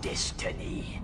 destiny. 0.00 1.02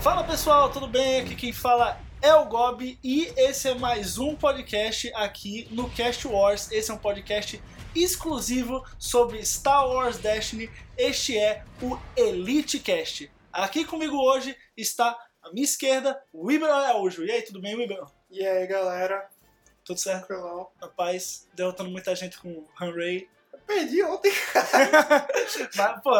Fala 0.00 0.22
pessoal, 0.22 0.70
tudo 0.70 0.86
bem? 0.86 1.20
Aqui 1.20 1.34
quem 1.34 1.52
fala 1.52 2.00
é 2.22 2.32
o 2.34 2.44
Gob 2.46 2.98
e 3.02 3.32
esse 3.36 3.68
é 3.68 3.74
mais 3.74 4.18
um 4.18 4.36
podcast 4.36 5.10
aqui 5.14 5.66
no 5.70 5.90
Cast 5.90 6.26
Wars. 6.28 6.70
Esse 6.70 6.90
é 6.90 6.94
um 6.94 6.98
podcast 6.98 7.60
exclusivo 7.94 8.84
sobre 8.98 9.44
Star 9.44 9.88
Wars 9.88 10.18
Destiny. 10.18 10.70
Este 10.96 11.36
é 11.36 11.64
o 11.82 11.98
Elite 12.16 12.78
Cast. 12.78 13.30
Aqui 13.52 13.84
comigo 13.84 14.16
hoje 14.16 14.56
está 14.76 15.18
à 15.42 15.52
minha 15.52 15.64
esquerda, 15.64 16.22
o 16.32 16.50
Iber 16.50 16.70
Araújo. 16.70 17.24
E 17.24 17.30
aí, 17.30 17.42
tudo 17.42 17.60
bem, 17.60 17.80
Iber? 17.80 18.04
E 18.30 18.46
aí, 18.46 18.66
galera? 18.66 19.28
Tudo 19.84 19.98
certo? 19.98 20.26
Tranquilão. 20.26 20.68
Rapaz, 20.80 21.48
derrotando 21.54 21.90
muita 21.90 22.14
gente 22.14 22.38
com 22.38 22.64
Hanray. 22.80 23.28
Perdi 23.66 24.02
ontem. 24.04 24.32
Mas, 25.74 26.02
pô, 26.02 26.12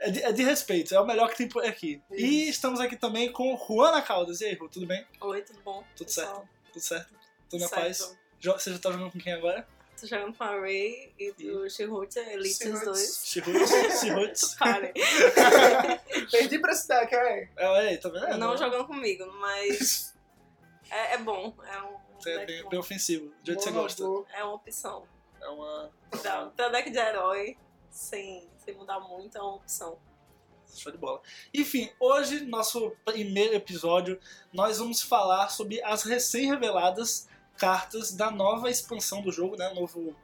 é 0.00 0.10
de, 0.10 0.22
é 0.22 0.32
de 0.32 0.42
respeito, 0.42 0.94
é 0.94 1.00
o 1.00 1.06
melhor 1.06 1.28
que 1.30 1.36
tem 1.38 1.48
por 1.48 1.64
aqui. 1.64 2.02
E 2.10 2.48
estamos 2.48 2.80
aqui 2.80 2.96
também 2.96 3.30
com 3.32 3.56
Juana 3.56 4.02
Caldas. 4.02 4.40
E 4.40 4.46
aí, 4.46 4.54
Ru, 4.54 4.68
tudo 4.68 4.86
bem? 4.86 5.06
Oi, 5.20 5.42
tudo 5.42 5.60
bom? 5.64 5.82
Tudo 5.96 6.06
pessoal? 6.06 6.34
certo? 6.36 6.48
Tudo 6.72 6.82
certo? 6.82 7.14
Tudo 7.48 7.60
na 7.60 7.68
Certo. 7.68 7.80
paz? 7.82 8.16
Jo- 8.38 8.52
Você 8.52 8.72
já 8.72 8.78
tá 8.78 8.90
jogando 8.92 9.10
com 9.12 9.18
quem 9.18 9.32
agora? 9.32 9.66
Tô 9.98 10.06
jogando 10.06 10.34
com 10.36 10.44
a 10.44 10.60
Ray 10.60 11.14
e 11.18 11.32
do 11.32 11.70
Shihut, 11.70 12.18
Elite 12.18 12.68
os 12.68 12.80
dois. 12.82 13.22
Shihuts? 13.24 14.54
Parem. 14.60 14.92
Perdi 16.30 16.58
pra 16.58 16.72
esse 16.72 16.86
deck, 16.86 17.10
velho. 17.10 17.48
É, 17.56 17.66
olha 17.68 17.88
aí, 17.88 17.96
tá 17.98 18.08
vendo? 18.10 18.36
Não 18.38 18.56
jogando 18.56 18.86
comigo, 18.86 19.26
mas 19.40 20.14
é, 20.90 21.14
é 21.14 21.18
bom. 21.18 21.54
É 21.66 21.80
um 21.82 21.94
é 22.26 22.34
deck 22.36 22.46
bem, 22.46 22.62
bom. 22.64 22.68
bem 22.70 22.78
ofensivo, 22.78 23.26
do 23.42 23.46
jeito 23.46 23.58
que 23.58 23.64
você 23.64 23.70
gosta. 23.70 24.02
É 24.34 24.44
uma 24.44 24.54
opção. 24.54 25.08
É 25.40 25.48
uma. 25.48 25.90
Pra, 26.22 26.46
pra 26.46 26.68
deck 26.68 26.90
de 26.90 26.98
herói, 26.98 27.56
sem, 27.96 28.46
sem 28.58 28.74
mudar 28.74 29.00
muito, 29.00 29.36
é 29.36 29.40
uma 29.40 29.54
opção. 29.54 29.98
Show 30.74 30.92
de 30.92 30.98
bola. 30.98 31.22
Enfim, 31.54 31.90
hoje, 31.98 32.44
nosso 32.44 32.92
primeiro 33.04 33.54
episódio, 33.54 34.20
nós 34.52 34.78
vamos 34.78 35.00
falar 35.00 35.48
sobre 35.48 35.82
as 35.82 36.02
recém-reveladas 36.02 37.28
cartas 37.56 38.12
da 38.12 38.30
nova 38.30 38.68
expansão 38.68 39.22
do 39.22 39.32
jogo, 39.32 39.56
né? 39.56 39.72
Novo. 39.72 40.14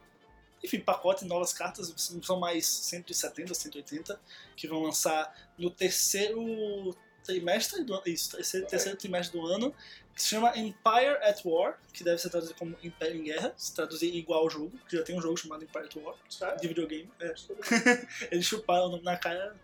Enfim, 0.63 0.79
pacote, 0.79 1.25
novas 1.25 1.51
cartas, 1.51 1.93
são 2.21 2.39
mais 2.39 2.65
170, 2.65 3.53
180, 3.53 4.21
que 4.55 4.67
vão 4.67 4.83
lançar 4.83 5.33
no 5.57 5.71
terceiro 5.71 6.95
trimestre 7.23 7.83
do 7.83 7.95
ano. 7.95 8.03
Isso, 8.05 8.35
terceiro, 8.35 8.67
terceiro 8.67 8.97
trimestre 8.97 9.37
do 9.37 9.45
ano, 9.45 9.73
que 10.13 10.21
se 10.21 10.29
chama 10.29 10.55
Empire 10.57 11.17
at 11.23 11.41
War, 11.43 11.79
que 11.91 12.03
deve 12.03 12.19
ser 12.19 12.29
traduzido 12.29 12.57
como 12.57 12.77
Império 12.83 13.19
em 13.19 13.23
Guerra, 13.23 13.53
se 13.57 13.73
traduzir 13.73 14.13
igual 14.15 14.41
ao 14.41 14.49
jogo, 14.49 14.71
que 14.87 14.95
já 14.95 15.03
tem 15.03 15.17
um 15.17 15.21
jogo 15.21 15.35
chamado 15.37 15.63
Empire 15.63 15.85
at 15.85 15.95
War, 15.95 16.15
Sério? 16.29 16.59
de 16.59 16.67
videogame. 16.67 17.09
É. 17.19 17.33
Eles 18.31 18.45
chuparam 18.45 18.85
o 18.85 18.89
nome 18.89 19.03
na 19.03 19.17
cara. 19.17 19.55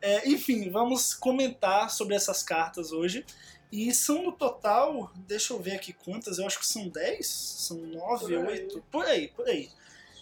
É, 0.00 0.28
enfim, 0.28 0.70
vamos 0.70 1.12
comentar 1.12 1.90
sobre 1.90 2.14
essas 2.14 2.42
cartas 2.42 2.92
hoje. 2.92 3.24
E 3.70 3.92
são 3.92 4.22
no 4.22 4.32
total, 4.32 5.10
deixa 5.26 5.52
eu 5.52 5.60
ver 5.60 5.72
aqui 5.72 5.92
quantas, 5.92 6.38
eu 6.38 6.46
acho 6.46 6.58
que 6.58 6.66
são 6.66 6.88
10, 6.88 7.26
são 7.26 7.76
9, 7.78 8.26
Por 8.26 8.30
aí. 8.32 8.46
8, 8.46 8.84
por 8.90 9.04
aí, 9.04 9.28
por 9.28 9.48
aí. 9.48 9.70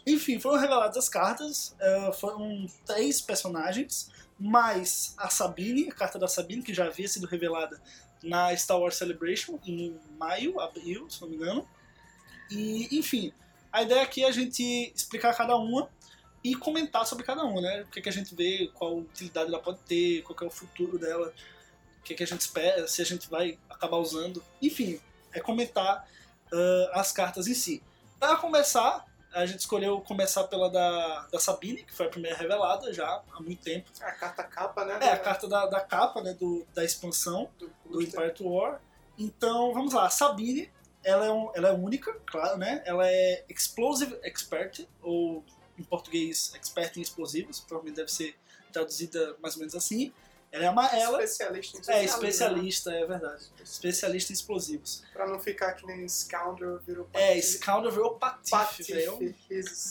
Enfim, 0.07 0.41
foram 0.41 0.59
reveladas 0.59 0.97
as 0.97 1.09
cartas, 1.09 1.75
eh, 1.79 2.13
foram 2.19 2.67
três 2.87 3.21
personagens, 3.21 4.11
mais 4.39 5.15
a 5.17 5.29
Sabine, 5.29 5.89
a 5.89 5.95
carta 5.95 6.19
da 6.19 6.29
Sabine, 6.29 6.63
que 6.63 6.75
já 6.75 6.87
havia 6.87 7.09
sido 7.09 7.27
revelada 7.27 7.81
na 8.25 8.57
Star 8.57 8.79
Wars 8.79 8.97
Celebration 8.97 9.59
em 9.67 9.97
maio, 10.19 10.59
abril, 10.61 11.09
se 11.09 11.21
não 11.21 11.29
me 11.29 11.37
engano. 11.37 11.69
E, 12.51 12.99
enfim, 12.99 13.33
a 13.73 13.83
ideia 13.83 14.03
aqui 14.03 14.25
é 14.25 14.29
a 14.29 14.33
gente 14.33 14.93
explicar 14.95 15.37
cada 15.37 15.57
uma 15.57 15.89
e 16.43 16.55
comentar 16.55 17.07
sobre 17.07 17.25
cada 17.25 17.43
uma, 17.43 17.61
né? 17.61 17.83
O 17.83 17.87
que, 17.87 18.01
que 18.03 18.09
a 18.09 18.13
gente 18.13 18.35
vê, 18.35 18.71
qual 18.75 18.99
utilidade 18.99 19.49
ela 19.49 19.61
pode 19.61 19.79
ter, 19.81 20.23
qual 20.23 20.37
é 20.43 20.45
o 20.45 20.51
futuro 20.51 20.99
dela, 20.99 21.33
o 22.01 22.03
que, 22.03 22.15
que 22.15 22.23
a 22.23 22.27
gente 22.27 22.41
espera, 22.41 22.87
se 22.87 23.01
a 23.01 23.05
gente 23.05 23.31
vai 23.31 23.59
acabar 23.69 23.97
usando. 23.97 24.43
Enfim, 24.61 25.01
é 25.33 25.41
comentar 25.41 26.07
ah, 26.53 26.91
as 27.01 27.13
cartas 27.13 27.47
em 27.47 27.55
si. 27.55 27.83
Para 28.21 28.37
começar, 28.37 29.05
a 29.35 29.47
gente 29.47 29.61
escolheu 29.61 30.01
começar 30.01 30.45
pela 30.45 30.71
da, 30.71 31.27
da 31.33 31.39
Sabine, 31.39 31.83
que 31.85 31.95
foi 31.95 32.07
a 32.07 32.09
primeira 32.09 32.37
revelada 32.37 32.93
já 32.93 33.07
há 33.33 33.41
muito 33.41 33.63
tempo. 33.63 33.91
A 34.01 34.13
carta 34.13 34.45
capa, 34.45 34.85
né? 34.85 34.99
É, 35.03 35.11
a 35.11 35.19
carta 35.19 35.49
da, 35.49 35.67
da 35.67 35.81
capa, 35.81 36.23
né, 36.23 36.35
do, 36.35 36.65
da 36.75 36.85
expansão 36.85 37.51
do 37.59 37.71
do. 37.91 38.01
Empire 38.03 38.25
at 38.25 38.41
War. 38.41 38.81
Então, 39.19 39.73
vamos 39.75 39.93
lá. 39.93 40.07
A 40.07 40.11
Sabine, 40.11 40.71
ela 41.03 41.27
é, 41.27 41.31
um- 41.33 41.51
ela 41.55 41.69
é 41.69 41.73
única, 41.73 42.13
claro, 42.27 42.57
né? 42.59 42.83
Ela 42.87 43.07
é 43.09 43.45
Explosive 43.49 44.19
Expert, 44.23 44.87
ou 45.03 45.45
em 45.79 45.83
português, 45.83 46.53
Expert 46.55 46.97
em 46.97 47.03
Explosivos. 47.03 47.61
Provavelmente 47.61 47.97
deve 47.97 48.11
ser 48.13 48.37
traduzida 48.73 49.37
mais 49.41 49.55
ou 49.55 49.61
menos 49.61 49.75
assim. 49.75 50.13
Ela 50.55 50.65
é 50.65 50.69
amarela. 50.69 51.23
Especialista 51.25 51.77
em 51.77 51.81
É, 51.81 52.05
especialista. 52.05 52.15
especialista, 52.15 52.93
é 52.93 53.07
verdade. 53.07 53.45
Especialista 53.65 54.33
em 54.33 54.35
explosivos. 54.35 55.03
Pra 55.13 55.27
não 55.27 55.41
ficar 55.41 55.73
que 55.73 55.85
nem 55.85 56.09
Scoundrel 56.09 56.79
virou 56.79 57.09
É, 57.13 57.35
Patife. 57.35 57.59
Scoundrel 57.59 57.93
virou 57.93 58.15
patife, 58.15 58.51
Patife. 58.51 58.93
velho. 58.93 59.35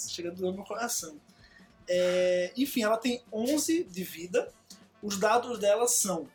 Chega 0.08 0.32
doendo 0.32 0.58
no 0.60 0.66
coração. 0.66 1.20
É, 1.86 2.54
enfim, 2.56 2.82
ela 2.82 2.96
tem 2.98 3.22
11 3.32 3.84
de 3.84 4.04
vida. 4.06 4.54
Os 5.02 5.18
dados 5.18 5.60
dela 5.60 5.86
são 5.86 6.30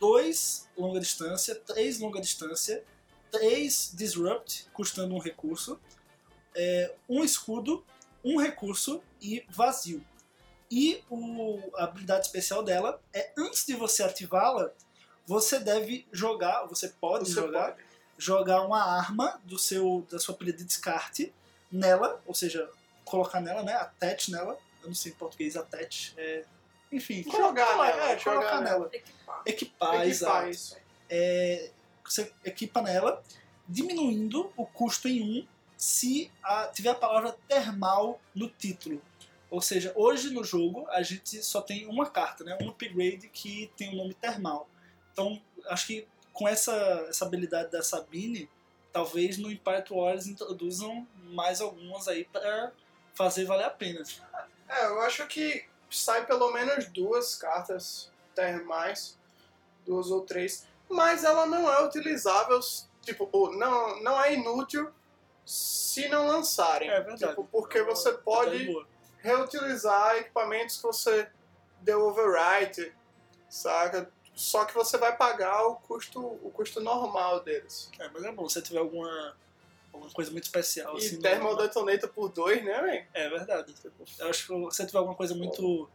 2 0.00 0.68
longa 0.76 0.98
distância, 0.98 1.54
3 1.54 2.00
longa 2.00 2.20
distância, 2.20 2.82
3 3.30 3.92
disrupt, 3.94 4.66
custando 4.72 5.14
um 5.14 5.18
recurso, 5.20 5.78
é, 6.56 6.92
um 7.08 7.22
escudo, 7.22 7.84
um 8.24 8.38
recurso 8.40 9.00
e 9.20 9.44
vazio. 9.48 10.04
E 10.74 11.04
o, 11.10 11.60
a 11.76 11.84
habilidade 11.84 12.24
especial 12.26 12.62
dela 12.62 12.98
é 13.12 13.30
antes 13.36 13.66
de 13.66 13.74
você 13.74 14.02
ativá-la, 14.02 14.70
você 15.26 15.58
deve 15.58 16.06
jogar, 16.10 16.64
você 16.66 16.88
pode 16.88 17.28
Você 17.28 17.34
jogar 17.34 17.72
pode. 17.72 17.82
jogar 18.16 18.62
uma 18.62 18.82
arma 18.82 19.38
do 19.44 19.58
seu 19.58 20.06
da 20.10 20.18
sua 20.18 20.34
pilha 20.34 20.52
de 20.52 20.64
descarte 20.64 21.30
nela, 21.70 22.22
ou 22.26 22.34
seja, 22.34 22.70
colocar 23.04 23.40
nela, 23.40 23.62
né, 23.62 23.74
attach 23.74 24.30
nela, 24.30 24.56
eu 24.82 24.88
não 24.88 24.94
sei 24.94 25.12
em 25.12 25.14
português 25.14 25.56
attach, 25.56 26.14
é, 26.16 26.44
enfim, 26.90 27.22
Jogar 27.22 27.66
colo- 27.66 27.82
nela, 27.84 28.10
é, 28.12 28.18
jogar 28.18 28.22
colocar 28.36 28.60
nela. 28.62 28.78
nela, 28.78 28.90
Equipar. 28.92 29.42
equipar, 29.44 29.88
Equipar 29.94 30.06
exato. 30.08 30.48
isso. 30.50 30.76
É, 31.10 31.70
você 32.04 32.32
equipa 32.44 32.80
nela, 32.80 33.22
diminuindo 33.68 34.50
o 34.56 34.64
custo 34.66 35.06
em 35.08 35.40
1 35.42 35.46
se 35.76 36.30
a- 36.42 36.68
tiver 36.68 36.90
a 36.90 36.94
palavra 36.94 37.36
termal 37.48 38.20
no 38.34 38.48
título. 38.48 39.00
Ou 39.52 39.60
seja, 39.60 39.92
hoje 39.94 40.30
no 40.30 40.42
jogo 40.42 40.86
a 40.88 41.02
gente 41.02 41.42
só 41.42 41.60
tem 41.60 41.86
uma 41.86 42.08
carta, 42.08 42.42
né? 42.42 42.56
um 42.62 42.70
upgrade 42.70 43.28
que 43.28 43.70
tem 43.76 43.92
o 43.92 43.96
nome 43.96 44.14
termal. 44.14 44.66
Então, 45.12 45.38
acho 45.66 45.88
que 45.88 46.08
com 46.32 46.48
essa, 46.48 46.72
essa 47.06 47.26
habilidade 47.26 47.70
da 47.70 47.82
Sabine, 47.82 48.48
talvez 48.90 49.36
no 49.36 49.50
Empire 49.50 49.84
Wars 49.90 50.26
introduzam 50.26 51.06
mais 51.24 51.60
algumas 51.60 52.08
aí 52.08 52.24
para 52.24 52.72
fazer 53.12 53.44
valer 53.44 53.66
a 53.66 53.70
pena. 53.70 54.02
É, 54.66 54.86
eu 54.86 55.02
acho 55.02 55.26
que 55.26 55.66
sai 55.90 56.24
pelo 56.24 56.50
menos 56.50 56.86
duas 56.86 57.34
cartas 57.34 58.10
termais, 58.34 59.18
duas 59.84 60.10
ou 60.10 60.22
três, 60.22 60.66
mas 60.88 61.24
ela 61.24 61.44
não 61.44 61.70
é 61.70 61.84
utilizável, 61.84 62.58
tipo, 63.02 63.28
não, 63.52 64.02
não 64.02 64.18
é 64.18 64.32
inútil 64.32 64.90
se 65.44 66.08
não 66.08 66.26
lançarem. 66.26 66.88
É 66.88 67.02
verdade. 67.02 67.28
Tipo, 67.28 67.44
porque 67.52 67.82
você 67.82 68.12
pode 68.14 68.64
Boa. 68.64 68.91
Reutilizar 69.22 70.16
equipamentos 70.16 70.76
que 70.76 70.82
você 70.82 71.28
deu 71.80 72.02
overwrite, 72.02 72.92
saca? 73.48 74.10
Só 74.34 74.64
que 74.64 74.74
você 74.74 74.96
vai 74.98 75.16
pagar 75.16 75.66
o 75.66 75.76
custo, 75.76 76.20
o 76.20 76.50
custo 76.50 76.80
normal 76.80 77.40
deles. 77.40 77.90
É, 77.98 78.08
mas 78.08 78.24
é 78.24 78.32
bom, 78.32 78.48
se 78.48 78.60
tiver 78.62 78.78
alguma, 78.78 79.36
alguma 79.92 80.10
coisa 80.12 80.30
muito 80.30 80.44
especial. 80.44 80.94
E 80.94 80.98
assim, 80.98 81.20
Thermal 81.20 81.56
Detonator 81.56 82.08
por 82.08 82.28
dois, 82.30 82.64
né, 82.64 82.80
velho? 82.80 83.06
É 83.12 83.28
verdade. 83.28 83.74
Eu 84.18 84.28
acho 84.28 84.46
que 84.46 84.54
se 84.54 84.60
você 84.60 84.86
tiver 84.86 84.98
alguma 84.98 85.16
coisa 85.16 85.34
muito, 85.34 85.88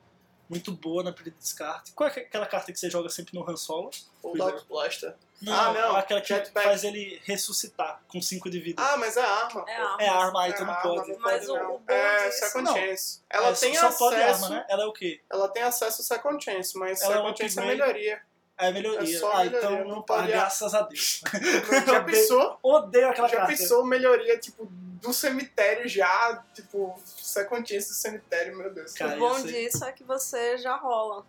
muito 0.47 0.71
boa 0.71 1.03
na 1.03 1.11
pilha 1.11 1.31
de 1.31 1.37
descarte. 1.37 1.91
Qual 1.93 2.07
é 2.07 2.11
aquela 2.11 2.45
carta 2.45 2.71
que 2.71 2.79
você 2.79 2.89
joga 2.89 3.09
sempre 3.09 3.33
no 3.33 3.49
Han 3.49 3.57
Solo? 3.57 3.89
Ou 4.21 4.35
é. 4.35 4.37
Dark 4.37 4.67
Blaster. 4.67 5.15
Não, 5.39 5.53
Ah, 5.53 5.71
não, 5.71 5.95
aquela 5.95 6.19
que 6.19 6.27
Jetpack. 6.29 6.67
faz 6.67 6.83
ele 6.83 7.21
ressuscitar 7.23 8.01
com 8.07 8.19
5 8.19 8.49
de 8.49 8.59
vida. 8.59 8.81
Ah, 8.81 8.97
mas 8.97 9.15
é 9.17 9.21
arma. 9.21 9.65
É 9.67 9.75
arma. 9.75 9.97
é 10.03 10.07
arma, 10.09 10.43
aí 10.43 10.49
É 10.51 10.53
tu 10.55 10.65
não 10.65 10.73
arma, 10.73 10.81
pode. 10.95 11.11
não 11.11 11.19
Mas 11.19 11.45
pode, 11.45 11.59
o- 11.59 11.63
não. 11.63 11.75
o 11.75 11.83
é 11.87 12.27
disso- 12.29 12.39
Second 12.39 12.63
Não. 12.65 12.75
Chance. 12.75 13.19
Ela 13.29 13.49
É, 13.49 13.53
tem 13.53 13.75
só 13.75 13.79
acesso. 13.87 13.97
pode 13.99 14.15
arma, 14.21 14.49
né? 14.49 14.65
Ela 14.67 14.83
é 14.83 14.85
o 14.87 14.93
quê? 14.93 15.21
Ela 15.31 15.47
tem 15.49 15.61
acesso 15.63 16.01
a 16.01 16.03
Second 16.05 16.43
Chance, 16.43 16.77
mas 16.77 17.01
Ela 17.01 17.13
é 17.13 17.17
Second 17.17 17.37
Chance 17.37 17.59
é 17.59 17.65
melhoria. 17.65 18.21
É 18.59 18.71
melhoria. 18.71 19.15
É 19.15 19.19
só 19.19 19.31
ah, 19.31 19.37
melhoria, 19.43 19.57
então 19.59 19.71
não 19.85 19.95
não 19.97 20.01
pode-. 20.01 20.27
Graças 20.27 20.73
a 20.73 20.81
Deus. 20.81 21.21
Já 21.85 22.01
pensou? 22.03 22.59
Odeio 22.63 23.09
aquela 23.09 23.27
Já 23.27 23.37
carta. 23.37 23.51
pensou 23.55 23.85
melhoria, 23.85 24.39
tipo, 24.39 24.65
do 24.71 25.13
cemitério 25.13 25.87
já, 25.87 26.43
tipo, 26.55 26.99
Second 27.05 27.69
Chance 27.71 27.89
do 27.89 27.93
cemitério, 27.93 28.57
meu 28.57 28.73
Deus. 28.73 28.93
Cara, 28.93 29.15
o 29.15 29.19
bom 29.19 29.39
disso 29.43 29.85
é 29.85 29.91
que 29.91 30.03
você 30.03 30.57
já 30.57 30.75
rola 30.75 31.23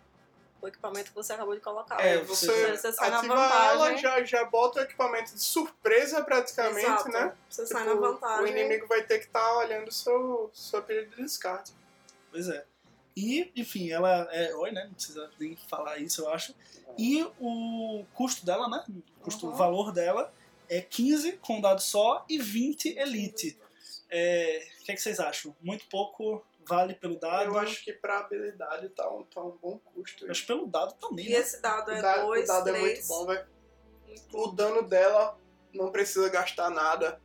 o 0.61 0.67
equipamento 0.67 1.09
que 1.09 1.15
você 1.15 1.33
acabou 1.33 1.55
de 1.55 1.61
colocar. 1.61 1.99
É, 2.05 2.15
É, 2.15 2.17
você- 2.23 2.45
você, 2.47 2.77
você 2.77 2.93
sai 2.93 3.09
na 3.09 3.19
ativa 3.19 3.35
vantagem. 3.35 3.69
ela, 3.69 3.95
já, 3.95 4.23
já 4.23 4.43
bota 4.45 4.79
o 4.79 4.83
equipamento 4.83 5.33
de 5.33 5.41
surpresa 5.41 6.23
praticamente, 6.23 6.85
Exato. 6.85 7.09
né? 7.09 7.33
Você 7.49 7.65
sai 7.65 7.83
Tipo, 7.83 7.95
na 7.95 8.07
vantagem. 8.09 8.43
O 8.43 8.47
inimigo 8.47 8.87
vai 8.87 9.03
ter 9.03 9.19
que 9.19 9.25
estar 9.25 9.57
olhando 9.57 9.91
seu, 9.91 10.49
sua 10.53 10.81
pilha 10.81 11.05
de 11.05 11.15
descarte. 11.15 11.71
Pois 12.31 12.47
é. 12.49 12.65
E, 13.15 13.51
enfim, 13.55 13.89
ela 13.91 14.27
é 14.31 14.45
herói, 14.49 14.71
né? 14.71 14.85
Não 14.85 14.93
precisa 14.93 15.29
nem 15.39 15.57
falar 15.69 15.97
isso, 15.97 16.21
eu 16.21 16.29
acho. 16.29 16.55
E 16.97 17.23
o 17.39 18.05
custo 18.13 18.45
dela, 18.45 18.67
né? 18.69 18.83
O 19.19 19.23
custo, 19.23 19.47
o 19.47 19.49
Uhum. 19.49 19.55
valor 19.55 19.91
dela 19.91 20.33
é 20.69 20.79
15 20.81 21.33
com 21.33 21.59
dado 21.59 21.81
só 21.81 22.25
e 22.29 22.37
20 22.37 22.97
elite. 22.97 23.57
É, 24.09 24.65
O 24.81 24.83
que, 24.85 24.91
é 24.91 24.95
que 24.95 25.01
vocês 25.01 25.19
acham? 25.19 25.55
Muito 25.61 25.85
pouco 25.87 26.43
vale 26.69 26.93
pelo 26.93 27.19
dado? 27.19 27.45
Eu 27.49 27.57
acho 27.57 27.83
que 27.83 27.91
pra 27.91 28.19
habilidade 28.19 28.87
tá 28.89 29.09
um, 29.11 29.23
tá 29.23 29.41
um 29.41 29.57
bom 29.57 29.79
custo. 29.79 30.29
Acho 30.29 30.41
que 30.41 30.47
pelo 30.47 30.67
dado 30.67 30.93
também, 30.93 31.25
E 31.25 31.29
né? 31.31 31.35
esse 31.39 31.59
dado 31.61 31.91
é 31.91 32.01
dado, 32.01 32.23
o 32.25 32.27
2, 32.27 32.47
dado 32.47 32.69
é 32.69 32.71
3. 32.73 32.83
muito 32.83 33.07
bom, 33.07 33.25
velho. 33.25 33.47
O 34.33 34.47
dano 34.47 34.83
dela 34.83 35.37
não 35.73 35.91
precisa 35.91 36.29
gastar 36.29 36.69
nada. 36.69 37.19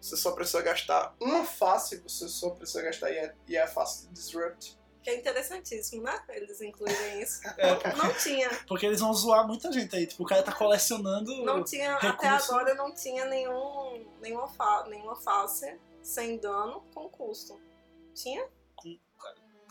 Você 0.00 0.16
só 0.16 0.32
precisa 0.32 0.62
gastar 0.62 1.14
uma 1.20 1.44
face, 1.44 1.98
você 1.98 2.28
só 2.28 2.50
precisa 2.50 2.82
gastar 2.82 3.10
e 3.10 3.16
é, 3.16 3.34
e 3.48 3.56
é 3.56 3.62
a 3.62 3.66
face 3.68 4.06
de 4.06 4.12
Disrupt. 4.14 4.78
Que 5.02 5.10
é 5.10 5.16
interessantíssimo, 5.16 6.02
né? 6.02 6.20
Eles 6.30 6.60
incluírem 6.60 7.22
isso. 7.22 7.40
É, 7.56 7.94
Não 7.94 8.12
tinha. 8.14 8.50
Porque 8.66 8.84
eles 8.86 9.00
vão 9.00 9.12
zoar 9.14 9.46
muita 9.46 9.70
gente 9.72 9.94
aí. 9.94 10.06
Tipo, 10.06 10.24
o 10.24 10.26
cara 10.26 10.42
tá 10.42 10.52
colecionando. 10.52 11.44
Não 11.44 11.62
tinha, 11.62 11.94
até 11.96 12.28
agora 12.28 12.74
não 12.74 12.92
tinha 12.92 13.24
nenhum, 13.24 14.04
nenhuma, 14.20 14.48
fa 14.48 14.84
nenhuma 14.88 15.14
face 15.16 15.78
sem 16.02 16.38
dano 16.38 16.82
com 16.94 17.08
custo. 17.08 17.58
Tinha? 18.16 18.48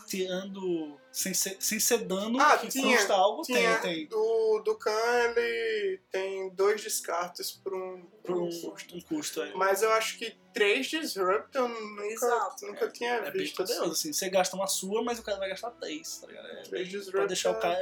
tirando. 0.06 0.98
Sem 1.12 1.32
ser, 1.34 1.56
sem 1.58 1.80
ser 1.80 1.98
dano 2.04 2.38
Ah, 2.40 2.58
que 2.58 2.68
tinha, 2.68 2.96
custa 2.96 3.14
algo, 3.14 3.42
Tinha, 3.42 3.78
tem, 3.78 4.06
tem. 4.06 4.06
Do, 4.06 4.60
do 4.64 4.76
Khan, 4.76 4.92
ele 5.34 5.98
tem 6.10 6.50
dois 6.50 6.82
descartes 6.82 7.50
por 7.50 7.74
um, 7.74 8.02
por 8.22 8.36
um 8.36 8.44
um 8.48 8.60
custo. 8.70 8.96
um 8.96 9.00
custo 9.00 9.40
aí. 9.42 9.52
Mas 9.54 9.82
eu 9.82 9.90
acho 9.92 10.18
que 10.18 10.36
três 10.52 10.86
Disrupt 10.88 11.56
eu 11.56 11.68
nunca, 11.68 12.04
Exato. 12.04 12.66
nunca 12.66 12.88
tinha 12.90 13.14
É 13.14 13.30
bem 13.30 13.42
visto 13.42 13.56
poderoso, 13.56 13.92
assim. 13.92 14.12
Você 14.12 14.28
gasta 14.28 14.54
uma 14.54 14.66
sua, 14.66 15.02
mas 15.02 15.18
o 15.18 15.22
cara 15.22 15.38
vai 15.38 15.48
gastar 15.48 15.70
três, 15.72 16.18
tá 16.18 16.26
ligado? 16.26 16.46
É, 16.46 16.62
Três 16.62 16.88
Disrupt 16.88 17.12
pra 17.16 17.26
deixar 17.26 17.50
o 17.52 17.58
cara 17.58 17.74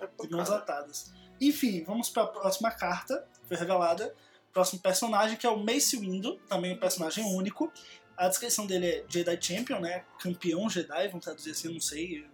é, 0.00 0.04
é 0.04 0.26
de 0.26 0.30
mãos 0.34 0.50
atadas. 0.50 1.12
Enfim, 1.40 1.82
vamos 1.84 2.08
pra 2.10 2.26
próxima 2.26 2.70
carta, 2.70 3.26
que 3.40 3.48
foi 3.48 3.56
revelada. 3.56 4.14
Próximo 4.52 4.82
personagem, 4.82 5.36
que 5.38 5.46
é 5.46 5.50
o 5.50 5.56
Mace 5.56 5.96
Windu, 5.96 6.36
também 6.48 6.74
um 6.74 6.78
personagem 6.78 7.24
único. 7.24 7.72
A 8.22 8.28
descrição 8.28 8.68
dele 8.68 8.86
é 8.86 9.04
Jedi 9.08 9.36
Champion, 9.40 9.80
né? 9.80 10.04
Campeão 10.20 10.70
Jedi, 10.70 11.08
vamos 11.08 11.24
traduzir 11.24 11.50
assim, 11.50 11.72
não 11.72 11.80
sei. 11.80 12.24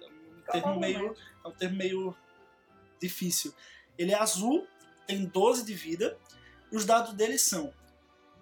É 0.00 0.06
um 0.06 0.52
termo 0.52 0.80
meio, 0.80 1.14
é 1.44 1.48
um 1.48 1.50
termo 1.50 1.76
meio 1.76 2.16
difícil. 2.98 3.52
Ele 3.98 4.12
é 4.12 4.18
azul, 4.18 4.66
tem 5.06 5.26
12 5.26 5.66
de 5.66 5.74
vida. 5.74 6.16
E 6.72 6.76
os 6.78 6.86
dados 6.86 7.12
dele 7.12 7.38
são 7.38 7.74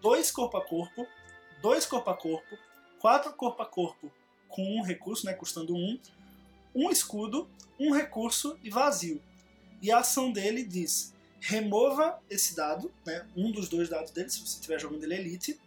2 0.01 0.31
corpo 0.31 0.57
a 0.57 0.65
corpo, 0.65 1.05
2 1.61 1.87
corpo 1.87 2.09
a 2.09 2.17
corpo, 2.17 2.57
4 3.01 3.33
corpo 3.33 3.63
a 3.63 3.67
corpo 3.67 4.13
com 4.49 4.63
um 4.63 4.83
recurso, 4.83 5.27
né, 5.27 5.35
custando 5.35 5.75
1, 5.75 5.77
um, 5.77 6.01
um 6.73 6.89
escudo, 6.89 7.51
um 7.81 7.91
recurso 7.91 8.57
e 8.63 8.71
vazio. 8.71 9.21
E 9.83 9.91
a 9.91 9.99
ação 9.99 10.31
dele 10.31 10.63
diz: 10.63 11.13
remova 11.41 12.23
esse 12.31 12.55
dado, 12.55 12.93
né, 13.05 13.27
um 13.37 13.51
dos 13.51 13.69
dois 13.69 13.89
dados 13.89 14.13
dele, 14.13 14.31
se 14.31 14.39
você 14.39 14.55
estiver 14.55 14.79
jogando 14.79 15.03
ele 15.03 15.17
Elite, 15.17 15.61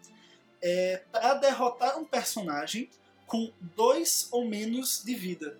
é, 0.67 1.03
para 1.11 1.35
derrotar 1.35 1.99
um 1.99 2.03
personagem 2.03 2.89
com 3.27 3.53
dois 3.75 4.27
ou 4.31 4.45
menos 4.45 5.03
de 5.05 5.13
vida. 5.13 5.59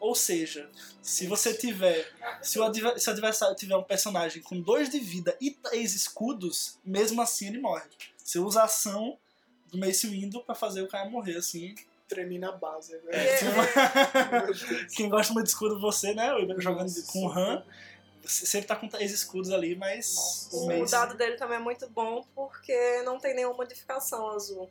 Ou 0.00 0.16
seja, 0.16 0.68
se 1.00 1.28
você 1.28 1.54
tiver. 1.54 2.12
Se 2.42 2.58
o, 2.58 2.64
adversário 2.64 3.54
tiver 3.54 3.76
um 3.76 3.84
personagem 3.84 4.42
com 4.42 4.60
dois 4.60 4.90
de 4.90 4.98
vida 4.98 5.36
e 5.40 5.52
três 5.52 5.94
escudos, 5.94 6.76
mesmo 6.84 7.22
assim 7.22 7.46
ele 7.46 7.60
morre. 7.60 7.86
Você 8.16 8.40
usa 8.40 8.62
a 8.62 8.64
ação 8.64 9.16
do 9.70 9.78
Mace 9.78 10.08
Windu 10.08 10.40
pra 10.40 10.56
fazer 10.56 10.82
o 10.82 10.88
cara 10.88 11.08
morrer, 11.08 11.36
assim. 11.36 11.76
Tremi 12.08 12.38
na 12.38 12.50
base, 12.50 12.98
velho. 12.98 13.08
É, 13.10 14.42
Deus. 14.46 14.62
Quem 14.94 15.08
gosta 15.08 15.32
muito 15.32 15.46
de 15.46 15.52
escudo, 15.52 15.80
você, 15.80 16.14
né? 16.14 16.30
Jogando 16.58 16.82
Nossa, 16.82 17.12
com 17.12 17.26
o 17.26 17.32
Han, 17.32 17.64
sempre 18.26 18.66
tá 18.66 18.76
com 18.76 18.88
três 18.88 19.12
escudos 19.12 19.50
ali, 19.52 19.76
mas 19.76 20.48
o 20.52 20.84
dado 20.84 21.16
dele 21.16 21.36
também 21.36 21.56
é 21.56 21.60
muito 21.60 21.88
bom 21.88 22.26
porque 22.34 23.02
não 23.02 23.18
tem 23.18 23.34
nenhuma 23.34 23.56
modificação 23.56 24.28
azul. 24.30 24.70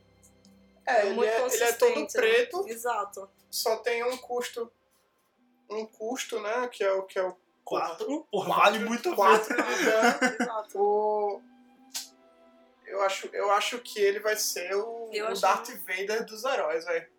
É, 0.85 1.05
ele 1.05 1.15
muito 1.15 1.29
é, 1.29 1.47
ele 1.47 1.63
é 1.63 1.73
todo 1.73 1.99
né? 1.99 2.07
preto, 2.11 2.67
Exato. 2.67 3.29
só 3.49 3.77
tem 3.77 4.03
um 4.03 4.17
custo. 4.17 4.71
Um 5.69 5.85
custo, 5.85 6.39
né? 6.41 6.67
Que 6.67 6.83
é 6.83 6.91
o 6.91 7.03
que 7.03 7.17
é 7.17 7.23
o 7.23 7.35
Quatro. 7.65 8.27
Porra, 8.31 8.55
vale 8.55 8.79
muito 8.79 9.09
a 9.09 9.15
4 9.15 9.47
pena. 9.55 9.75
de 9.75 9.85
dano. 9.85 10.35
Exato. 10.39 10.79
O... 10.79 11.41
Eu, 12.85 13.01
acho, 13.01 13.27
eu 13.33 13.51
acho 13.51 13.79
que 13.79 13.99
ele 13.99 14.19
vai 14.19 14.35
ser 14.37 14.75
o, 14.75 15.09
Eu 15.11 15.25
o 15.25 15.27
acho- 15.29 15.41
Darth 15.41 15.69
Vader 15.79 16.23
dos 16.25 16.43
heróis, 16.45 16.85
velho. 16.85 17.09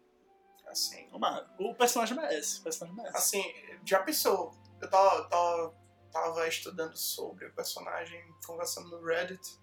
Assim. 0.68 1.08
Mano, 1.10 1.44
o 1.58 1.74
personagem 1.74 2.16
merece. 2.16 2.60
O 2.60 2.62
personagem 2.62 2.96
merece. 2.96 3.16
Assim, 3.16 3.54
já 3.84 3.98
pensou? 3.98 4.54
Eu 4.80 4.88
tava, 4.88 5.24
tava, 5.28 5.74
tava 6.22 6.48
estudando 6.48 6.96
sobre 6.96 7.46
o 7.46 7.52
personagem, 7.52 8.20
conversando 8.46 8.88
no 8.90 9.04
Reddit. 9.04 9.58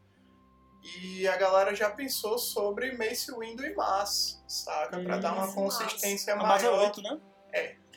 E 0.84 1.28
a 1.28 1.38
galera 1.38 1.74
já 1.74 1.90
pensou 1.90 2.38
sobre 2.38 2.92
Mace 2.98 3.32
Windu 3.34 3.66
e 3.66 3.74
Mas, 3.74 4.44
saca? 4.48 5.00
Pra 5.00 5.16
Hum, 5.18 5.20
dar 5.20 5.34
uma 5.34 5.46
Mas. 5.46 5.56
consistência 5.56 6.32
é 6.32 6.36
maior. 6.36 6.80
8, 6.86 7.02
né? 7.02 7.20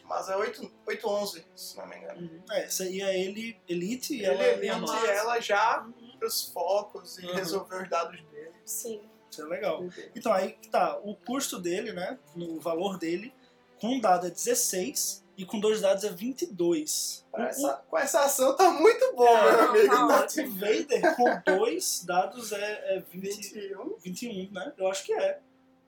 Mas 0.04 0.28
é 0.28 0.36
8, 0.36 0.72
811, 0.86 1.44
se 1.56 1.76
não 1.76 1.86
me 1.88 1.96
engano. 1.96 2.20
Uhum. 2.20 2.44
É, 2.52 2.68
seria 2.68 3.12
ele 3.12 3.60
Elite 3.68 4.14
e 4.14 4.18
Ele 4.24 4.26
ela 4.26 4.42
é 4.44 4.64
e 4.64 4.70
a 4.70 4.76
elite 4.76 4.92
e 4.92 5.06
ela 5.10 5.40
já 5.40 5.80
Uhum. 5.84 6.16
pros 6.20 6.44
focos 6.52 7.18
e 7.18 7.26
Uhum. 7.26 7.34
resolver 7.34 7.82
os 7.82 7.90
dados 7.90 8.20
dele. 8.26 8.54
Sim. 8.64 9.10
Isso 9.28 9.42
é 9.42 9.46
legal. 9.46 9.82
Então 10.14 10.32
aí 10.32 10.52
que 10.52 10.68
tá, 10.68 10.96
o 11.02 11.16
custo 11.16 11.58
dele, 11.58 11.92
né? 11.92 12.16
No 12.36 12.60
valor 12.60 12.98
dele, 12.98 13.34
com 13.80 13.88
um 13.96 14.00
dado 14.00 14.28
é 14.28 14.30
16 14.30 15.25
e 15.36 15.44
com 15.44 15.60
dois 15.60 15.80
dados 15.80 16.04
é 16.04 16.10
22. 16.10 17.24
Com 17.30 17.42
essa, 17.42 17.74
com 17.88 17.98
essa 17.98 18.20
ação 18.24 18.56
tá 18.56 18.70
muito 18.70 19.14
bom, 19.14 19.26
É, 19.26 19.72
meu 19.72 19.86
não, 19.88 20.00
amigo. 20.08 20.08
tá 20.08 20.26
Tá 20.26 20.42
O 20.42 20.50
Vader 20.54 21.16
com 21.16 21.56
dois 21.58 22.04
dados 22.04 22.52
é, 22.52 22.96
é 22.96 23.00
20, 23.12 23.36
21? 23.52 23.96
21, 23.98 24.50
né? 24.52 24.72
Eu 24.78 24.88
acho 24.88 25.04
que 25.04 25.12
é. 25.12 25.40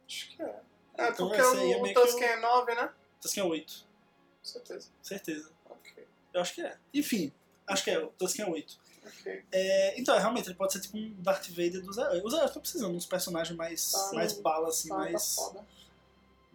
Acho 0.06 0.29
que 0.37 0.43
é. 0.43 0.61
É, 0.99 1.09
Então 1.11 1.28
porque 1.28 1.40
é 1.40 1.47
o, 1.47 1.55
meio 1.55 1.81
o 1.81 1.85
que 1.85 1.95
Tusken 1.95 2.25
é 2.28 2.40
9, 2.40 2.75
né? 2.75 2.90
Tusken 3.21 3.43
é 3.43 3.47
8. 3.47 3.73
Com 4.38 4.45
certeza. 4.45 4.88
Certeza. 5.02 5.50
Ok, 5.71 6.07
Eu 6.35 6.40
acho 6.40 6.55
que 6.55 6.62
é. 6.62 6.76
Enfim, 6.95 7.33
acho 7.67 7.85
que 7.85 7.90
é. 7.90 7.99
O 7.99 8.09
Tusken 8.09 8.45
é 8.47 8.49
8. 8.50 8.78
ok. 9.07 9.45
É, 9.52 10.00
então, 10.00 10.19
realmente, 10.19 10.47
ele 10.49 10.55
pode 10.57 10.73
ser 10.73 10.81
tipo 10.81 10.97
um 10.97 11.14
Darth 11.23 11.49
Vader 11.50 11.83
dos 11.83 11.97
heróis. 11.99 12.23
Os 12.25 12.33
heróis 12.33 12.50
estão 12.50 12.61
precisando 12.62 12.90
de 12.90 12.97
uns 12.97 13.07
personagens 13.07 13.57
mais, 13.57 13.90
Tá. 13.93 14.11
mais 14.12 14.33
bala, 14.35 14.69
assim, 14.69 14.88
Tá, 14.88 14.95
tá 14.97 15.00
mais, 15.02 15.35
foda. 15.35 15.64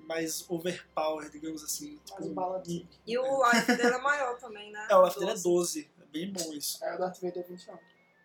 Mais 0.03 0.45
overpower, 0.49 1.29
digamos 1.29 1.63
assim. 1.63 1.99
Mais 2.11 2.25
Tipo, 2.25 2.41
um- 2.41 2.87
E 3.07 3.17
o 3.17 3.51
life 3.51 3.67
dele 3.75 3.95
é 3.95 3.97
maior 3.97 4.37
também, 4.37 4.71
né? 4.71 4.87
É, 4.91 4.95
o 4.95 5.03
life 5.05 5.19
dele 5.19 5.31
é 5.31 5.33
12. 5.35 5.43
12. 5.43 5.91
É 6.01 6.05
bem 6.05 6.31
bom 6.31 6.53
isso. 6.53 6.83
É, 6.83 6.95
o 6.95 6.97
Darth 6.99 7.19
Vader 7.21 7.43
é 7.43 7.47
21. 7.47 7.77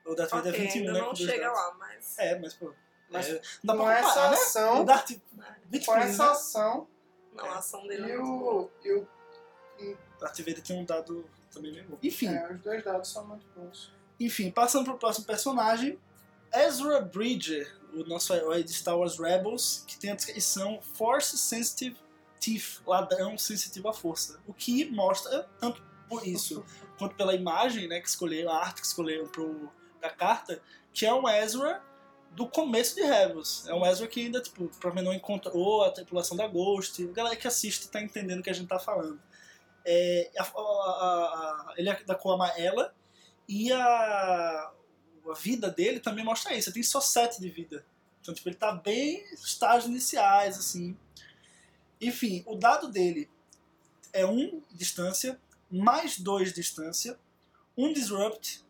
O 0.04 0.14
Darth 0.14 0.30
Vader 0.30 0.52
Ok, 0.52 0.60
é 0.60 0.66
21, 0.66 0.80
ainda 0.80 0.92
né? 0.92 1.00
não 1.00 1.14
chega 1.14 1.52
lá, 1.52 1.74
mas. 1.78 2.18
É, 2.18 2.38
mas, 2.38 2.54
pô. 2.54 2.72
Mas 3.10 3.28
é, 3.28 3.40
não 3.62 3.76
com 3.78 3.90
essa 3.90 4.08
comparar, 4.08 4.30
né? 4.30 4.36
ação- 4.36 4.80
O 4.80 4.84
Darth. 4.84 5.08
Com 5.12 5.42
23, 5.70 6.04
essa 6.10 6.24
né? 6.24 6.30
ação 6.30 6.88
Não, 7.32 7.44
a 7.46 7.58
ação 7.58 7.86
dele 7.86 8.06
e 8.06 8.10
é 8.12 8.18
muito 8.18 8.44
o, 8.44 8.70
e 8.84 8.92
o 8.92 9.08
Darth 10.20 10.38
Vader 10.38 10.62
tem 10.62 10.78
um 10.80 10.84
dado 10.84 11.24
também 11.50 11.72
bem 11.72 11.84
bom. 11.84 11.96
Enfim, 12.02 12.28
é, 12.34 12.52
os 12.52 12.60
dois 12.60 12.84
dados 12.84 13.10
são 13.10 13.26
muito 13.26 13.46
bons. 13.56 13.92
enfim, 14.20 14.50
passando 14.50 14.84
pro 14.86 14.98
próximo 14.98 15.24
personagem. 15.26 15.98
Ezra 16.52 17.00
Bridger, 17.00 17.76
o 17.94 18.04
nosso 18.04 18.32
herói 18.34 18.62
de 18.62 18.72
Star 18.72 18.98
Wars 18.98 19.18
Rebels, 19.18 19.84
que 19.86 19.98
tem 19.98 20.10
a 20.10 20.14
descrição 20.14 20.80
Force 20.94 21.36
Sensitive 21.36 21.96
Thief, 22.40 22.80
ladrão 22.86 23.36
sensitivo 23.36 23.88
à 23.88 23.92
força. 23.92 24.38
O 24.46 24.52
que 24.54 24.84
mostra, 24.90 25.48
tanto 25.58 25.82
por 26.08 26.26
isso 26.26 26.64
quanto 26.96 27.14
pela 27.16 27.34
imagem 27.34 27.88
né, 27.88 28.00
que 28.00 28.08
escolheram, 28.08 28.50
a 28.52 28.58
arte 28.58 28.80
que 28.80 28.86
escolheram 28.86 29.26
pro, 29.26 29.70
carta, 30.16 30.62
que 30.92 31.04
é 31.04 31.12
um 31.12 31.28
Ezra 31.28 31.82
do 32.30 32.46
começo 32.48 32.94
de 32.94 33.02
Rebels. 33.02 33.66
É 33.66 33.74
um 33.74 33.84
Ezra 33.84 34.06
que 34.06 34.20
ainda, 34.20 34.40
tipo, 34.40 34.68
provavelmente 34.78 35.04
não 35.06 35.12
encontrou 35.14 35.82
a 35.84 35.90
tripulação 35.90 36.36
da 36.36 36.46
Ghost. 36.46 37.02
A 37.02 37.12
galera 37.12 37.34
que 37.36 37.48
assiste 37.48 37.88
tá 37.88 38.00
entendendo 38.00 38.40
o 38.40 38.42
que 38.42 38.50
a 38.50 38.52
gente 38.52 38.68
tá 38.68 38.78
falando. 38.78 39.20
É, 39.84 40.30
a- 40.38 40.42
a- 40.44 40.46
a- 41.70 41.74
ele 41.76 41.88
é 41.90 42.04
da 42.04 42.14
cor 42.14 42.34
amarela 42.34 42.94
e 43.48 43.72
a, 43.72 44.70
a 45.30 45.34
vida 45.34 45.70
dele 45.70 46.00
também 46.00 46.24
mostra 46.24 46.54
isso. 46.54 46.68
Ele 46.68 46.74
tem 46.74 46.82
só 46.82 47.00
7 47.00 47.40
de 47.40 47.48
vida. 47.50 47.84
Então, 48.20 48.34
tipo, 48.34 48.48
ele 48.48 48.56
tá 48.56 48.72
bem 48.72 49.24
estágios 49.32 49.86
iniciais, 49.86 50.58
assim. 50.58 50.96
Enfim, 52.00 52.42
o 52.46 52.54
dado 52.54 52.88
dele 52.88 53.28
é 54.12 54.24
1 54.24 54.30
um 54.30 54.62
distância, 54.72 55.40
mais 55.70 56.18
2 56.18 56.52
distância, 56.52 57.18
um 57.76 57.92
disrupt, 57.92 58.64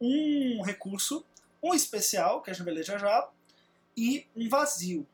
um 0.00 0.62
recurso, 0.62 1.24
um 1.62 1.72
especial, 1.74 2.42
que 2.42 2.50
a 2.50 2.52
gente 2.52 2.64
vai 2.64 2.74
ler 2.74 2.84
já 2.84 2.98
já, 2.98 3.30
e 3.96 4.26
um 4.34 4.48
vazio. 4.48 5.06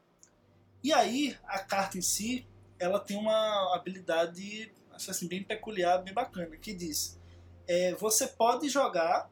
E 0.83 0.93
aí, 0.93 1.37
a 1.45 1.59
carta 1.59 1.99
em 1.99 2.03
si, 2.03 2.47
ela 2.79 3.01
tem 3.01 3.17
uma 3.17 3.75
habilidade 3.75 4.73
assim, 4.93 5.29
bem 5.29 5.43
peculiar, 5.43 5.99
bem 5.99 6.15
bacana, 6.15 6.57
que 6.57 6.73
diz: 6.73 7.19
é, 7.67 7.95
você 7.95 8.27
pode 8.27 8.69
jogar 8.69 9.31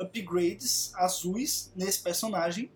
upgrades 0.00 0.92
azuis 0.94 1.72
nesse 1.76 2.02
personagem, 2.02 2.70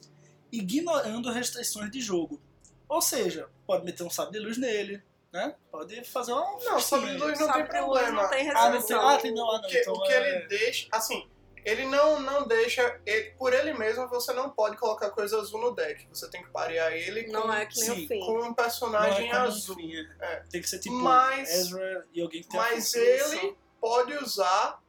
ignorando 0.53 1.31
restrições 1.31 1.91
de 1.91 2.01
jogo. 2.01 2.41
Ou 2.89 3.03
seja, 3.03 3.49
pode 3.67 3.85
meter 3.85 4.03
um 4.03 4.11
sábio 4.11 4.33
de 4.33 4.39
luz 4.39 4.57
nele, 4.57 5.03
né? 5.33 5.55
Pode 5.71 6.03
fazer 6.05 6.33
uma. 6.33 6.59
Não, 6.65 6.81
sobre 6.81 7.13
luz 7.19 7.39
não 7.39 7.53
tem 7.53 7.63
o 7.63 7.69
problema. 7.69 8.23
não 8.23 8.31
tem 8.31 8.51
Ah, 8.51 8.71
não 8.71 8.83
tem. 8.83 8.97
Ah, 8.97 9.19
tem 9.19 9.35
não. 9.35 9.51
Ah, 9.51 9.59
O 9.59 9.61
não. 9.63 9.69
que, 9.69 9.79
então 9.79 9.93
o 9.95 10.03
que 10.03 10.13
é- 10.13 10.37
ele 10.39 10.47
deixa, 10.49 10.89
assim, 10.91 11.29
ele 11.67 11.85
não, 11.85 12.19
não 12.21 12.49
deixa, 12.49 12.99
ele- 13.05 13.33
por 13.33 13.53
ele 13.53 13.75
mesmo 13.75 14.09
você 14.09 14.33
não 14.33 14.49
pode 14.49 14.79
colocar 14.79 15.11
coisa 15.11 15.39
azul 15.39 15.61
no 15.61 15.75
deck. 15.75 16.07
Você 16.09 16.31
tem 16.31 16.43
que 16.43 16.49
parear 16.51 16.91
ele 16.93 17.25
com, 17.25 17.33
Não 17.33 17.53
é 17.53 17.67
que 17.67 17.79
nem 17.81 18.09
Sim, 18.09 18.23
o 18.23 18.27
com 18.27 18.33
um 18.33 18.39
não 18.39 18.51
é 18.53 18.55
personagem 18.55 19.29
como 19.31 19.41
um 19.41 19.45
azul. 19.45 19.77
fim, 19.77 19.93
é. 19.95 20.09
É. 20.21 20.37
Tem 20.51 20.63
que 20.63 20.69
ser 20.69 20.79
tipo 20.79 20.95
Mas- 20.97 21.51
Ezra 21.51 22.07
e 22.15 22.23
alguém 22.23 22.43
que 22.43 22.49
tem 22.49 22.59
Mas 22.59 22.95
ele 22.95 23.55
pode 23.79 24.15
usar 24.15 24.83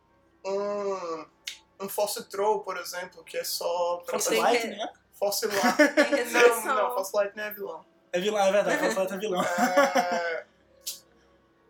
um, 0.46 1.26
um 1.80 1.88
Force 1.90 2.24
Throw, 2.26 2.60
por 2.62 2.78
exemplo, 2.78 3.24
que 3.24 3.38
é 3.38 3.44
só 3.44 4.04
Lightning, 4.12 4.72
que- 4.72 4.78
né? 4.78 4.94
Force 5.14 5.46
Light. 5.48 6.32
Não, 6.32 6.66
não, 6.66 6.94
Force 6.94 7.12
Light 7.16 7.36
não 7.36 7.44
é 7.44 7.52
vilão. 7.54 7.86
É 8.12 8.20
vilão, 8.20 8.42
é 8.46 8.52
verdade. 8.52 8.80
Força 8.80 9.00
Lightning 9.00 9.18
é 9.18 9.20
vilão. 9.20 9.44
É, 9.44 10.46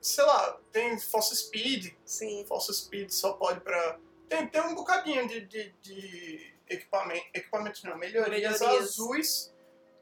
sei 0.01 0.23
lá, 0.23 0.57
tem 0.71 0.97
Force 0.99 1.35
Speed, 1.35 1.93
Sim. 2.05 2.45
Force 2.47 2.73
Speed 2.73 3.09
só 3.11 3.33
pode 3.33 3.59
pra. 3.61 3.97
Tem, 4.27 4.47
tem 4.47 4.61
um 4.61 4.75
bocadinho 4.75 5.27
de, 5.27 5.41
de, 5.41 5.71
de 5.81 6.53
equipamento. 6.67 7.25
Equipamento 7.33 7.85
não, 7.87 7.97
melhorias, 7.97 8.59
Melhorias. 8.61 8.83
azuis. 8.91 9.53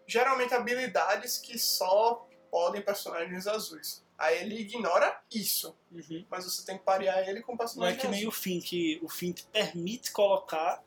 Geralmente 0.06 0.54
habilidades 0.54 1.38
que 1.38 1.58
só 1.60 2.26
podem 2.50 2.82
personagens 2.82 3.46
azuis. 3.48 4.06
Aí 4.18 4.42
ele 4.42 4.60
ignora 4.62 5.22
isso. 5.32 5.78
Uhum. 5.92 6.26
Mas 6.30 6.46
você 6.46 6.66
tem 6.66 6.78
que 6.78 6.84
parear 6.84 7.28
ele 7.28 7.42
com 7.42 7.52
Não 7.52 7.56
é 7.56 7.60
personagem 7.60 8.00
que 8.00 8.08
nem 8.08 8.28
o 8.28 8.32
fim, 8.32 8.60
que 8.60 9.00
o 9.04 9.10
fim 9.10 9.32
te 9.32 9.46
permite 9.46 10.12
colocar 10.12 10.84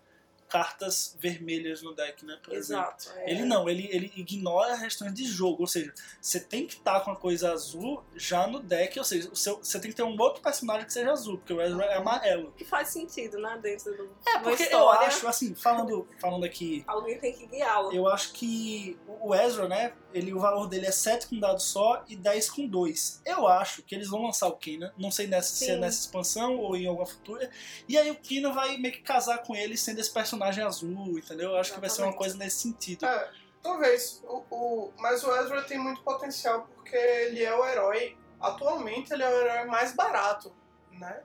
cartas 0.50 1.16
vermelhas 1.18 1.80
no 1.80 1.94
deck, 1.94 2.26
né? 2.26 2.36
Por 2.42 2.52
exemplo. 2.52 2.92
Exato. 2.98 3.18
é. 3.20 3.30
Ele 3.30 3.44
não, 3.44 3.68
ele, 3.68 3.88
ele 3.92 4.12
ignora 4.16 4.74
restrições 4.74 5.14
de 5.14 5.24
jogo, 5.24 5.62
ou 5.62 5.66
seja, 5.66 5.94
você 6.20 6.40
tem 6.40 6.66
que 6.66 6.74
estar 6.74 7.00
com 7.00 7.12
a 7.12 7.16
coisa 7.16 7.52
azul 7.52 8.02
já 8.16 8.46
no 8.48 8.58
deck, 8.58 8.98
ou 8.98 9.04
seja, 9.04 9.30
o 9.30 9.36
seu, 9.36 9.58
você 9.58 9.78
tem 9.80 9.90
que 9.90 9.96
ter 9.96 10.02
um 10.02 10.20
outro 10.20 10.42
personagem 10.42 10.84
que 10.84 10.92
seja 10.92 11.12
azul, 11.12 11.38
porque 11.38 11.52
o 11.52 11.62
Ezra 11.62 11.84
é 11.84 11.96
amarelo. 11.96 12.52
E 12.58 12.64
faz 12.64 12.88
sentido, 12.88 13.38
né? 13.38 13.58
Dentro 13.62 13.96
do. 13.96 14.10
É, 14.26 14.38
porque 14.40 14.64
eu 14.64 14.90
acho, 14.90 15.28
assim, 15.28 15.54
falando, 15.54 16.06
falando 16.18 16.44
aqui, 16.44 16.82
Alguém 16.86 17.18
tem 17.18 17.32
que 17.32 17.46
guiá-lo. 17.46 17.92
eu 17.92 18.08
acho 18.08 18.32
que 18.32 18.98
o 19.06 19.34
Ezra, 19.34 19.68
né, 19.68 19.92
ele, 20.12 20.32
o 20.32 20.40
valor 20.40 20.66
dele 20.66 20.86
é 20.86 20.90
7 20.90 21.28
com 21.28 21.38
dado 21.38 21.60
só 21.60 22.04
e 22.08 22.16
10 22.16 22.50
com 22.50 22.66
2. 22.66 23.22
Eu 23.24 23.46
acho 23.46 23.82
que 23.82 23.94
eles 23.94 24.08
vão 24.08 24.22
lançar 24.22 24.48
o 24.48 24.56
Kina, 24.56 24.92
não 24.98 25.10
sei 25.10 25.26
nessa, 25.26 25.54
se 25.54 25.70
é 25.70 25.76
nessa 25.76 26.00
expansão 26.00 26.58
ou 26.58 26.76
em 26.76 26.86
alguma 26.86 27.06
futura, 27.06 27.50
e 27.88 27.96
aí 27.96 28.10
o 28.10 28.16
Kina 28.16 28.52
vai 28.52 28.76
meio 28.76 28.94
que 28.94 29.02
casar 29.02 29.38
com 29.42 29.54
ele 29.54 29.76
sendo 29.76 30.00
esse 30.00 30.10
personagem 30.10 30.64
azul, 30.64 31.18
entendeu? 31.18 31.50
Eu 31.50 31.56
acho 31.56 31.72
que 31.72 31.80
vai 31.80 31.88
ser 31.88 32.02
uma 32.02 32.08
Exatamente. 32.08 32.18
coisa 32.18 32.36
nesse 32.36 32.56
sentido. 32.62 33.06
É, 33.06 33.30
talvez. 33.62 34.22
O, 34.24 34.44
o, 34.50 34.92
mas 34.98 35.22
o 35.24 35.34
Ezra 35.36 35.62
tem 35.62 35.78
muito 35.78 36.02
potencial 36.02 36.68
porque 36.74 36.96
ele 36.96 37.42
é 37.42 37.54
o 37.54 37.66
herói. 37.66 38.16
Atualmente 38.40 39.12
ele 39.12 39.22
é 39.22 39.28
o 39.28 39.40
herói 39.40 39.64
mais 39.66 39.94
barato, 39.94 40.54
né? 40.92 41.22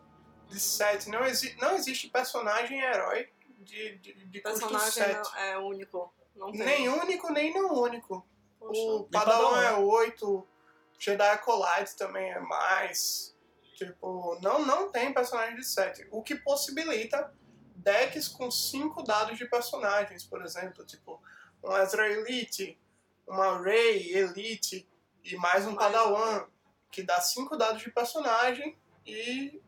De 0.50 0.60
7. 0.60 1.10
Não, 1.10 1.26
exi 1.26 1.56
não 1.60 1.76
existe 1.76 2.10
personagem 2.10 2.80
herói 2.80 3.30
de, 3.60 3.98
de, 3.98 4.14
de 4.26 4.40
O 4.40 4.44
custo 4.44 4.68
personagem 4.68 4.92
7. 4.92 5.14
não 5.14 5.40
é 5.40 5.58
único. 5.58 6.14
Não 6.36 6.52
tem. 6.52 6.66
Nem 6.66 6.90
único, 6.90 7.32
nem 7.32 7.54
não 7.54 7.74
único. 7.74 8.26
Poxa. 8.68 8.82
O 8.82 9.04
Padawan 9.06 9.50
Padawan. 9.52 9.64
é 9.64 9.74
8, 9.78 10.48
Jedi 11.00 11.28
Acolyte 11.30 11.96
também 11.98 12.32
é 12.32 12.40
mais. 12.40 13.36
Tipo, 13.76 14.38
não, 14.42 14.66
não 14.66 14.90
tem 14.92 15.14
personagem 15.14 15.56
de 15.58 15.66
7. 15.66 16.08
O 16.12 16.24
que 16.24 16.36
possibilita 16.36 17.34
decks 17.76 18.28
com 18.30 18.50
5 18.50 19.04
dados 19.04 19.38
de 19.38 19.46
personagens, 19.46 20.24
por 20.24 20.42
exemplo. 20.44 20.86
Tipo, 20.86 21.22
um 21.64 21.76
Ezra 21.78 22.08
Elite, 22.10 22.80
uma 23.28 23.62
Rey 23.62 24.14
Elite 24.16 24.90
e 25.24 25.36
mais 25.36 25.66
um 25.68 25.76
Padawan, 25.76 26.48
que 26.90 27.04
dá 27.04 27.20
5 27.20 27.58
dados 27.58 27.82
de 27.82 27.92
personagem 27.92 28.78
e, 29.06 29.62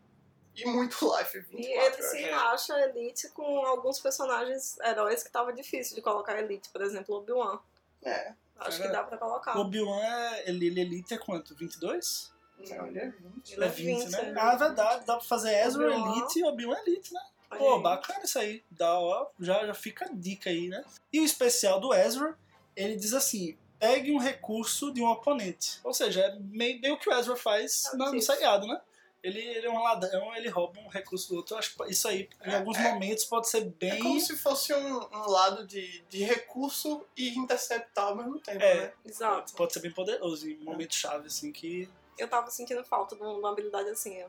e 0.56 0.66
muito 0.66 0.96
life. 1.18 1.40
24, 1.42 1.60
E 1.60 1.66
ele 1.74 2.02
se 2.04 2.24
acho. 2.30 2.34
racha 2.34 2.80
Elite 2.80 3.30
com 3.32 3.66
alguns 3.66 4.00
personagens 4.00 4.80
heróis 4.80 5.22
que 5.22 5.30
tava 5.32 5.52
difícil 5.52 5.96
de 5.96 6.02
colocar 6.02 6.40
Elite. 6.40 6.70
Por 6.70 6.82
exemplo, 6.82 7.16
Obi-Wan. 7.16 7.60
É, 8.04 8.34
Acho 8.60 8.82
É. 8.82 8.88
que 8.88 8.92
dá 8.92 9.04
pra 9.04 9.18
colocar. 9.20 9.56
O 9.56 9.62
Obi-Wan, 9.62 10.02
é- 10.02 10.50
ele, 10.50 10.66
ele 10.68 10.82
Elite 10.82 11.14
é 11.14 11.18
quanto? 11.18 11.54
22? 11.56 12.34
olha, 12.80 13.00
é 13.02 13.10
20. 13.10 13.54
Ele 13.54 13.64
É 13.64 13.68
20, 13.68 14.00
20, 14.06 14.12
né? 14.12 14.22
né? 14.32 14.42
Ah, 14.42 14.54
é 14.54 14.58
verdade. 14.58 15.06
Dá 15.06 15.16
pra 15.18 15.24
fazer 15.26 15.54
Ezra 15.60 15.86
Obi-Wan. 15.86 16.18
Elite 16.18 16.40
e 16.40 16.44
Obi-Wan 16.44 16.78
Elite, 16.88 17.14
né? 17.14 17.22
Olha 17.52 17.60
Pô, 17.60 17.76
aí. 17.76 17.84
bacana 17.84 18.24
isso 18.24 18.40
aí. 18.40 18.64
Dá, 18.72 19.00
ó, 19.00 19.28
já, 19.40 19.64
já 19.68 19.74
fica 19.76 20.06
a 20.06 20.10
dica 20.12 20.50
aí, 20.50 20.68
né? 20.70 20.84
E 21.14 21.20
o 21.20 21.24
especial 21.24 21.80
do 21.80 21.94
Ezra, 21.94 22.36
ele 22.76 22.96
diz 22.96 23.14
assim: 23.14 23.56
pegue 23.78 24.12
um 24.12 24.18
recurso 24.18 24.92
de 24.92 25.02
um 25.04 25.08
oponente. 25.08 25.80
Ou 25.84 25.94
seja, 25.94 26.22
é 26.22 26.36
meio, 26.40 26.82
meio 26.82 26.98
que 26.98 27.08
o 27.08 27.14
Ezra 27.14 27.36
faz 27.36 27.86
É 27.94 27.96
na- 27.96 28.10
no 28.10 28.16
isso. 28.16 28.26
seriado, 28.34 28.66
né? 28.66 28.82
Ele, 29.28 29.42
ele 29.42 29.68
é 29.68 29.70
um 29.70 29.84
ladrão, 29.84 30.34
ele 30.36 30.48
rouba 30.48 30.80
um 30.80 30.88
recurso 30.88 31.28
do 31.30 31.36
outro. 31.38 31.56
Eu 31.56 31.60
acho 31.60 31.76
que 31.76 31.84
isso 31.92 32.08
aí, 32.08 32.30
em 32.46 32.50
É, 32.52 32.56
alguns 32.58 32.78
é. 32.78 32.94
momentos, 32.94 33.26
pode 33.26 33.50
ser 33.50 33.64
É 33.64 33.66
bem. 33.66 34.00
como 34.02 34.22
se 34.22 34.38
fosse 34.38 34.74
um, 34.74 34.98
um 35.04 35.30
lado 35.30 35.68
de, 35.68 36.02
de 36.10 36.24
recurso 36.24 37.06
e 37.16 37.38
interceptar 37.38 38.06
ao 38.06 38.16
mesmo 38.16 38.40
tempo, 38.40 38.64
É. 38.64 38.76
né? 38.86 38.94
Exato. 39.04 39.54
Pode 39.54 39.74
ser 39.74 39.82
bem 39.82 39.92
poderoso 39.92 40.50
em 40.50 40.56
momentos 40.60 40.96
chave, 40.98 41.28
assim, 41.28 41.52
que. 41.52 41.90
Eu 42.18 42.30
tava 42.30 42.50
sentindo 42.50 42.84
falta 42.86 43.16
de 43.18 43.22
uma 43.22 43.52
habilidade 43.52 43.90
assim, 43.90 44.24
ó, 44.24 44.28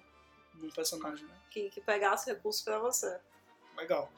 de 0.58 0.66
um 0.66 0.70
personagem, 0.70 1.24
né? 1.26 1.34
que, 1.50 1.70
que 1.70 1.80
pegasse 1.80 2.28
recurso 2.28 2.64
pra 2.64 2.78
você. 2.80 3.18
Legal. 3.76 4.10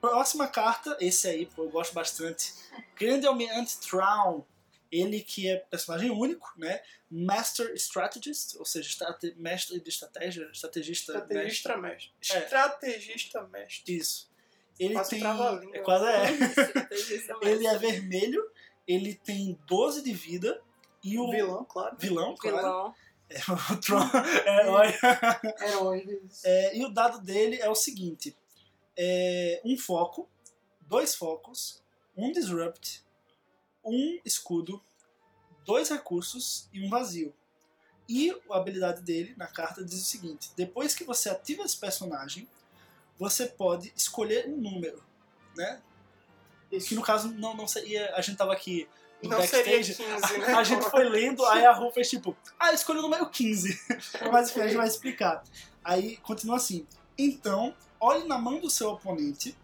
Próxima 0.00 0.46
carta, 0.46 0.96
esse 1.00 1.26
aí, 1.26 1.46
pô, 1.46 1.64
eu 1.64 1.70
gosto 1.70 1.94
bastante. 1.94 2.52
Grande 2.94 3.26
Almirante 3.26 3.78
Traum. 3.80 4.44
Ele 4.96 5.20
que 5.20 5.48
é 5.48 5.56
personagem 5.56 6.10
único, 6.10 6.52
né? 6.56 6.80
Master 7.10 7.72
Strategist, 7.74 8.56
ou 8.58 8.64
seja, 8.64 8.88
estrate- 8.88 9.34
mestre 9.36 9.80
de 9.80 9.88
estratégia, 9.88 10.48
estrategista, 10.52 11.12
Estrategista 11.12 11.76
mestre. 11.76 12.12
É. 12.32 12.38
Estrategista 12.38 13.40
mestre. 13.42 13.58
mestre. 13.60 13.96
Isso. 13.96 14.30
Ele 14.78 14.94
Quase 14.94 15.10
tem. 15.10 15.22
É, 15.74 15.78
quase 15.80 16.04
é. 16.06 16.24
Ele 17.42 17.66
é 17.66 17.72
mestre. 17.72 17.90
vermelho, 17.90 18.50
ele 18.86 19.14
tem 19.14 19.58
12 19.66 20.02
de 20.02 20.12
vida 20.12 20.60
e 21.02 21.18
o. 21.18 21.30
Vilão, 21.30 21.64
claro. 21.64 21.96
Vilão, 21.98 22.34
claro. 22.36 22.56
vilão. 22.56 22.94
É, 23.30 23.38
o 23.72 23.80
Tron. 23.80 24.10
É, 24.44 24.66
olha. 24.68 24.98
Heróis. 25.62 26.44
É, 26.44 26.76
e 26.76 26.84
o 26.84 26.88
dado 26.88 27.20
dele 27.20 27.56
é 27.60 27.68
o 27.68 27.74
seguinte: 27.74 28.36
é 28.96 29.60
um 29.64 29.76
foco, 29.78 30.28
dois 30.80 31.14
focos, 31.14 31.82
um 32.16 32.32
disrupt, 32.32 33.03
um 33.84 34.18
escudo, 34.24 34.82
dois 35.64 35.88
recursos 35.88 36.68
e 36.72 36.84
um 36.84 36.88
vazio. 36.88 37.34
E 38.08 38.36
a 38.50 38.56
habilidade 38.56 39.02
dele 39.02 39.34
na 39.36 39.46
carta 39.46 39.84
diz 39.84 40.00
o 40.00 40.04
seguinte: 40.04 40.50
depois 40.56 40.94
que 40.94 41.04
você 41.04 41.30
ativa 41.30 41.62
esse 41.62 41.76
personagem, 41.76 42.48
você 43.18 43.46
pode 43.46 43.92
escolher 43.96 44.46
um 44.48 44.56
número, 44.56 45.02
né? 45.56 45.80
Que 46.70 46.94
no 46.94 47.02
caso 47.02 47.28
não, 47.32 47.56
não 47.56 47.68
seria. 47.68 48.14
A 48.14 48.20
gente 48.20 48.36
tava 48.36 48.52
aqui 48.52 48.88
no 49.22 49.30
Não 49.30 49.38
backstage. 49.38 49.94
15, 49.94 50.02
né? 50.38 50.46
A 50.54 50.64
gente 50.64 50.84
foi 50.90 51.04
lendo, 51.04 51.44
aí 51.46 51.64
a 51.64 51.72
Ru 51.72 51.90
fez 51.92 52.10
tipo, 52.10 52.36
ah, 52.58 52.72
escolhi 52.72 52.98
o 52.98 53.02
número 53.02 53.28
15. 53.28 53.80
Mas 54.30 54.50
enfim, 54.50 54.60
a 54.60 54.66
gente 54.66 54.76
vai 54.76 54.88
explicar. 54.88 55.42
Aí 55.82 56.16
continua 56.18 56.56
assim. 56.56 56.86
Então, 57.16 57.74
olhe 58.00 58.26
na 58.26 58.36
mão 58.38 58.60
do 58.60 58.68
seu 58.68 58.90
oponente 58.90 59.56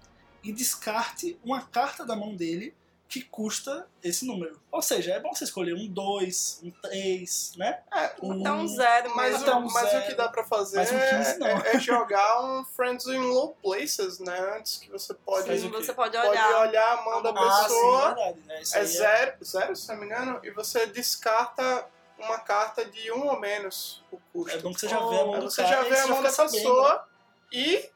e 0.42 0.52
descarte 0.52 1.38
uma 1.44 1.62
carta 1.62 2.06
da 2.06 2.16
mão 2.16 2.34
dele 2.34 2.74
que 3.10 3.22
custa 3.22 3.88
esse 4.04 4.24
número. 4.24 4.58
Ou 4.70 4.80
seja, 4.80 5.12
é 5.14 5.18
bom 5.18 5.34
você 5.34 5.42
escolher 5.42 5.74
um 5.74 5.84
2, 5.88 6.60
um 6.62 6.70
3, 6.70 7.54
né? 7.56 7.80
É, 7.92 8.14
Um, 8.22 8.40
Até 8.40 8.52
um 8.52 8.68
zero, 8.68 9.16
mas, 9.16 9.42
o, 9.42 9.50
um 9.56 9.60
mas 9.72 9.88
o 9.88 9.90
zero. 9.90 10.06
que 10.06 10.14
dá 10.14 10.28
pra 10.28 10.44
fazer 10.44 10.78
um 10.80 10.84
15 11.24 11.38
não. 11.40 11.46
é, 11.48 11.74
é 11.74 11.78
jogar 11.80 12.40
um 12.44 12.64
Friends 12.64 13.06
in 13.08 13.18
Low 13.18 13.56
Places, 13.60 14.20
né? 14.20 14.38
Antes 14.56 14.76
que 14.76 14.88
você 14.88 15.12
pode, 15.12 15.58
sim, 15.58 15.66
o 15.66 15.72
você 15.72 15.92
pode 15.92 16.16
pode 16.16 16.28
olhar. 16.28 16.60
olhar 16.60 16.98
a 16.98 17.02
mão 17.02 17.20
da 17.20 17.30
Ah, 17.30 17.34
Ah, 17.36 17.50
sim, 17.56 17.62
pessoa. 17.64 18.02
é 18.02 18.06
verdade. 18.14 18.38
Né? 18.46 18.54
É 18.74 18.78
aí 18.78 18.86
zero, 18.86 19.44
zero, 19.44 19.76
se 19.76 19.88
não 19.88 19.96
me 19.96 20.06
engano, 20.06 20.40
e 20.44 20.50
você 20.52 20.86
descarta 20.86 21.86
uma 22.16 22.38
carta 22.38 22.84
de 22.84 23.10
um 23.10 23.26
ou 23.26 23.40
menos 23.40 24.04
o 24.12 24.18
custo. 24.32 24.56
É 24.56 24.60
bom 24.60 24.72
que 24.72 24.78
você 24.80 24.88
já 24.88 25.00
vê 25.00 25.18
a 25.20 25.24
mão 25.26 25.40
do 25.40 25.50
você 25.50 25.62
cara 25.64 25.82
já 25.82 25.82
vê 25.88 25.98
a 25.98 26.06
mão 26.06 26.22
da 26.22 26.30
sabendo, 26.30 26.52
pessoa 26.52 27.08
e 27.50 27.90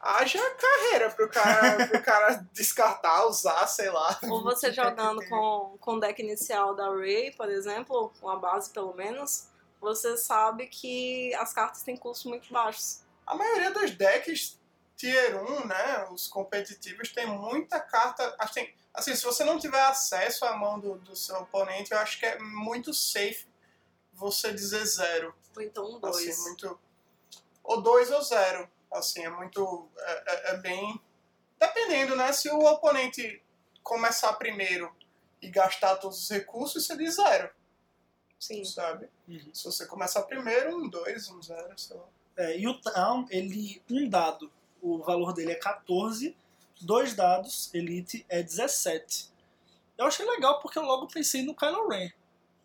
haja 0.00 0.38
carreira 0.56 1.10
pro 1.10 1.28
cara, 1.28 1.86
pro 1.86 2.02
cara 2.02 2.46
descartar, 2.52 3.26
usar, 3.26 3.66
sei 3.66 3.90
lá. 3.90 4.18
Ou 4.24 4.42
você 4.42 4.72
jogando 4.72 5.26
com, 5.28 5.76
com 5.80 5.94
o 5.94 6.00
deck 6.00 6.22
inicial 6.22 6.74
da 6.74 6.88
Ray, 6.88 7.32
por 7.32 7.48
exemplo, 7.48 8.12
com 8.20 8.28
a 8.28 8.36
base 8.36 8.70
pelo 8.70 8.94
menos, 8.94 9.48
você 9.80 10.16
sabe 10.16 10.66
que 10.66 11.34
as 11.34 11.52
cartas 11.52 11.82
têm 11.82 11.96
custos 11.96 12.26
muito 12.26 12.52
baixos. 12.52 13.02
A 13.26 13.34
maioria 13.34 13.70
dos 13.70 13.90
decks 13.90 14.58
Tier 14.98 15.40
1, 15.40 15.66
né, 15.66 16.08
os 16.10 16.26
competitivos, 16.26 17.10
tem 17.12 17.24
muita 17.26 17.78
carta. 17.78 18.34
Assim, 18.36 18.68
assim, 18.92 19.14
se 19.14 19.24
você 19.24 19.44
não 19.44 19.56
tiver 19.56 19.80
acesso 19.80 20.44
à 20.44 20.56
mão 20.56 20.80
do, 20.80 20.96
do 20.98 21.14
seu 21.14 21.36
oponente, 21.36 21.92
eu 21.92 21.98
acho 21.98 22.18
que 22.18 22.26
é 22.26 22.36
muito 22.40 22.92
safe 22.92 23.46
você 24.12 24.52
dizer 24.52 24.84
zero. 24.84 25.32
Ou 25.54 25.62
então 25.62 25.88
um 25.88 26.00
dois. 26.00 26.16
Assim, 26.16 26.42
muito. 26.42 26.80
Ou 27.62 27.80
dois 27.80 28.10
ou 28.10 28.22
zero. 28.22 28.68
Assim, 28.92 29.24
é 29.24 29.30
muito. 29.30 29.88
É, 29.98 30.12
é- 30.26 30.50
é 30.54 30.56
bem. 30.58 31.00
Dependendo, 31.58 32.16
né? 32.16 32.32
Se 32.32 32.48
o 32.50 32.58
oponente 32.60 33.42
começar 33.82 34.32
primeiro 34.34 34.94
e 35.42 35.48
gastar 35.48 35.96
todos 35.96 36.22
os 36.22 36.30
recursos, 36.30 36.86
você 36.86 36.96
diz 36.96 37.16
zero. 37.16 37.50
Sim. 38.38 38.64
sabe? 38.64 39.08
Uhum. 39.26 39.50
Se 39.52 39.64
você 39.64 39.84
começar 39.86 40.22
primeiro, 40.22 40.76
um 40.76 40.88
2, 40.88 41.28
um 41.30 41.42
0, 41.42 41.76
sei 41.76 41.96
lá. 41.96 42.04
É, 42.36 42.56
e 42.56 42.68
o 42.68 42.80
Traum, 42.80 43.26
ele, 43.30 43.82
um 43.90 44.08
dado, 44.08 44.50
o 44.80 44.98
valor 44.98 45.32
dele 45.32 45.52
é 45.52 45.56
14, 45.56 46.36
dois 46.80 47.14
dados, 47.14 47.72
Elite, 47.74 48.24
é 48.28 48.40
17. 48.42 49.32
Eu 49.96 50.06
achei 50.06 50.24
legal 50.24 50.60
porque 50.60 50.78
eu 50.78 50.84
logo 50.84 51.08
pensei 51.08 51.42
no 51.42 51.54
Kylo 51.54 51.88
Ren. 51.88 52.10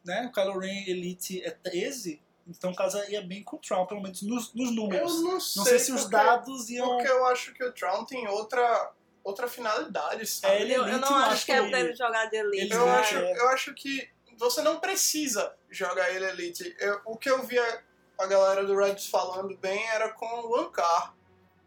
Né? 0.06 0.27
O 0.27 0.32
Kylo 0.32 0.60
Ren 0.60 0.84
Elite 0.88 1.44
é 1.44 1.50
13, 1.50 2.22
então 2.48 2.74
casaria 2.74 3.22
bem 3.22 3.44
com 3.44 3.56
o 3.56 3.60
Traum, 3.60 3.86
pelo 3.86 4.02
menos 4.02 4.22
nos, 4.22 4.54
nos 4.54 4.70
Eu 4.70 4.76
números. 4.76 5.22
não 5.24 5.40
sei, 5.40 5.60
Não 5.62 5.66
sei 5.66 5.80
se 5.80 5.92
os 5.94 6.10
dados 6.10 6.70
iam. 6.70 6.88
porque 6.88 7.08
eu 7.10 7.26
acho 7.28 7.54
que 7.54 7.64
o 7.64 7.72
Tron 7.72 8.04
tem 8.06 8.28
outra, 8.28 8.92
outra 9.24 9.48
finalidade, 9.48 10.26
sabe? 10.28 10.54
É, 10.56 10.62
ele- 10.62 10.74
Eu, 10.74 10.82
eu 10.82 10.88
Elite 10.90 11.02
não 11.02 11.10
eu 11.10 11.16
acho 11.18 11.32
acho 11.34 11.46
que 11.46 11.52
é 11.52 11.64
que- 11.64 11.72
dele 11.72 11.96
jogar 11.96 12.26
de 12.26 12.36
Elite. 12.38 12.64
ele 12.66 12.74
Eu, 12.74 12.88
é- 12.88 13.00
acho, 13.00 13.16
eu 13.16 13.50
acho 13.50 13.74
que 13.74 14.10
você 14.38 14.62
não 14.62 14.80
precisa 14.80 15.56
jogar 15.70 16.10
ele 16.14 16.26
Elite. 16.26 16.76
Eu- 16.80 17.02
o 17.06 17.16
que 17.18 17.30
eu 17.30 17.42
via 17.44 17.84
a 18.20 18.26
galera 18.28 18.64
do 18.66 18.76
Reddit 18.76 19.10
falando 19.10 19.56
bem 19.58 19.88
era 19.90 20.10
com 20.10 20.26
o 20.48 20.56
Ankar, 20.58 21.16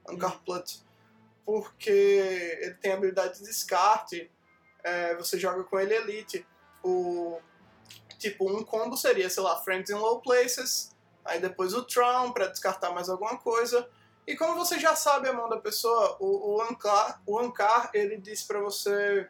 Ankar 0.08 0.38
Plut, 0.44 0.80
porque 1.44 1.90
ele 2.60 2.74
tem 2.74 2.92
habilidade 2.92 3.38
de 3.38 3.44
descarte, 3.44 4.30
é, 4.84 5.14
você 5.14 5.38
joga 5.38 5.64
com 5.64 5.78
ele 5.80 5.94
Elite. 5.94 6.46
O, 6.82 7.40
tipo, 8.18 8.50
um 8.50 8.64
combo 8.64 8.96
seria, 8.96 9.28
sei 9.28 9.42
lá, 9.42 9.56
Friends 9.62 9.90
in 9.90 9.94
Low 9.94 10.20
Places, 10.20 10.94
aí 11.24 11.40
depois 11.40 11.74
o 11.74 11.82
Tron 11.82 12.32
pra 12.32 12.46
descartar 12.46 12.90
mais 12.92 13.08
alguma 13.08 13.36
coisa. 13.38 13.88
E 14.26 14.36
como 14.36 14.54
você 14.56 14.78
já 14.78 14.96
sabe 14.96 15.28
a 15.28 15.32
mão 15.32 15.48
da 15.48 15.58
pessoa, 15.58 16.16
o, 16.18 16.56
o 16.56 16.62
Ankar, 16.62 17.22
o 17.26 17.38
Ankar 17.38 17.90
ele 17.94 18.16
diz 18.16 18.42
pra 18.42 18.60
você 18.60 19.28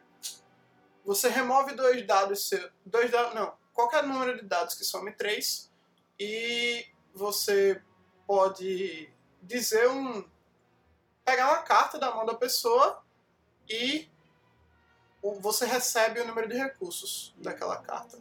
você 1.05 1.29
remove 1.29 1.73
dois 1.73 2.05
dados 2.05 2.49
seu, 2.49 2.69
dois 2.85 3.09
dados, 3.09 3.33
não, 3.33 3.53
qualquer 3.73 4.03
número 4.03 4.35
de 4.35 4.43
dados 4.43 4.75
que 4.75 4.83
some 4.83 5.09
três 5.13 5.71
e 6.19 6.85
você 7.13 7.81
pode 8.25 9.09
dizer 9.41 9.87
um 9.87 10.27
pegar 11.23 11.49
uma 11.49 11.61
carta 11.61 11.97
da 11.97 12.13
mão 12.13 12.25
da 12.25 12.33
pessoa 12.33 13.01
e 13.69 14.09
você 15.39 15.65
recebe 15.65 16.19
o 16.19 16.27
número 16.27 16.47
de 16.47 16.55
recursos 16.55 17.33
daquela 17.37 17.77
carta. 17.77 18.17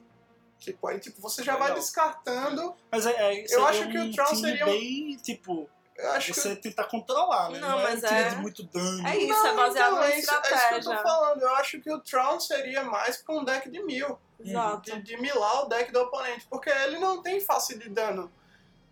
Tipo, 0.59 0.89
aí 0.89 0.99
tipo, 0.99 1.21
você 1.21 1.43
já 1.45 1.57
vai 1.57 1.73
descartando. 1.75 2.75
Mas 2.91 3.07
é, 3.07 3.11
é, 3.13 3.47
Eu 3.55 3.67
acho 3.67 3.89
que 3.89 3.99
o 3.99 4.03
um 4.05 4.11
Tron 4.13 4.35
seria 4.35 4.65
um- 4.67 4.71
bem, 4.71 5.17
tipo, 5.19 5.69
Eu 5.99 6.11
acho 6.13 6.35
que 6.35 6.41
você 6.41 6.55
tentar 6.57 6.85
controlar, 6.85 7.49
né? 7.51 7.59
Não, 7.59 7.81
é 7.81 7.83
mas 7.85 8.03
um 8.03 8.07
é- 8.07 8.29
de 8.29 8.37
muito 8.37 8.63
dano. 8.65 9.07
É 9.09 9.17
isso, 9.17 9.47
é 9.47 9.55
baseado 9.55 9.93
então, 9.93 10.01
na 10.01 10.11
é 10.11 10.19
isso, 10.19 10.19
é 10.19 10.21
isso 10.21 10.31
que 10.31 10.35
eu 10.37 10.57
estratégia. 10.57 10.97
tô 10.97 11.03
falando. 11.03 11.43
Eu 11.43 11.55
acho 11.57 11.81
que 11.81 11.91
o 11.91 12.01
Tron 12.01 12.39
seria 12.39 12.85
mais 12.85 13.17
pra 13.17 13.35
um 13.35 13.45
deck 13.45 13.71
de 13.71 13.83
mil. 13.83 14.19
Exato. 14.39 14.83
de, 14.83 15.01
de 15.01 15.17
milar 15.17 15.63
o 15.63 15.69
deck 15.71 15.91
do 15.91 15.99
oponente, 16.03 16.47
porque 16.51 16.69
ele 16.69 16.99
não 16.99 17.23
tem 17.23 17.41
face 17.41 17.79
de 17.79 17.89
dano. 17.89 18.31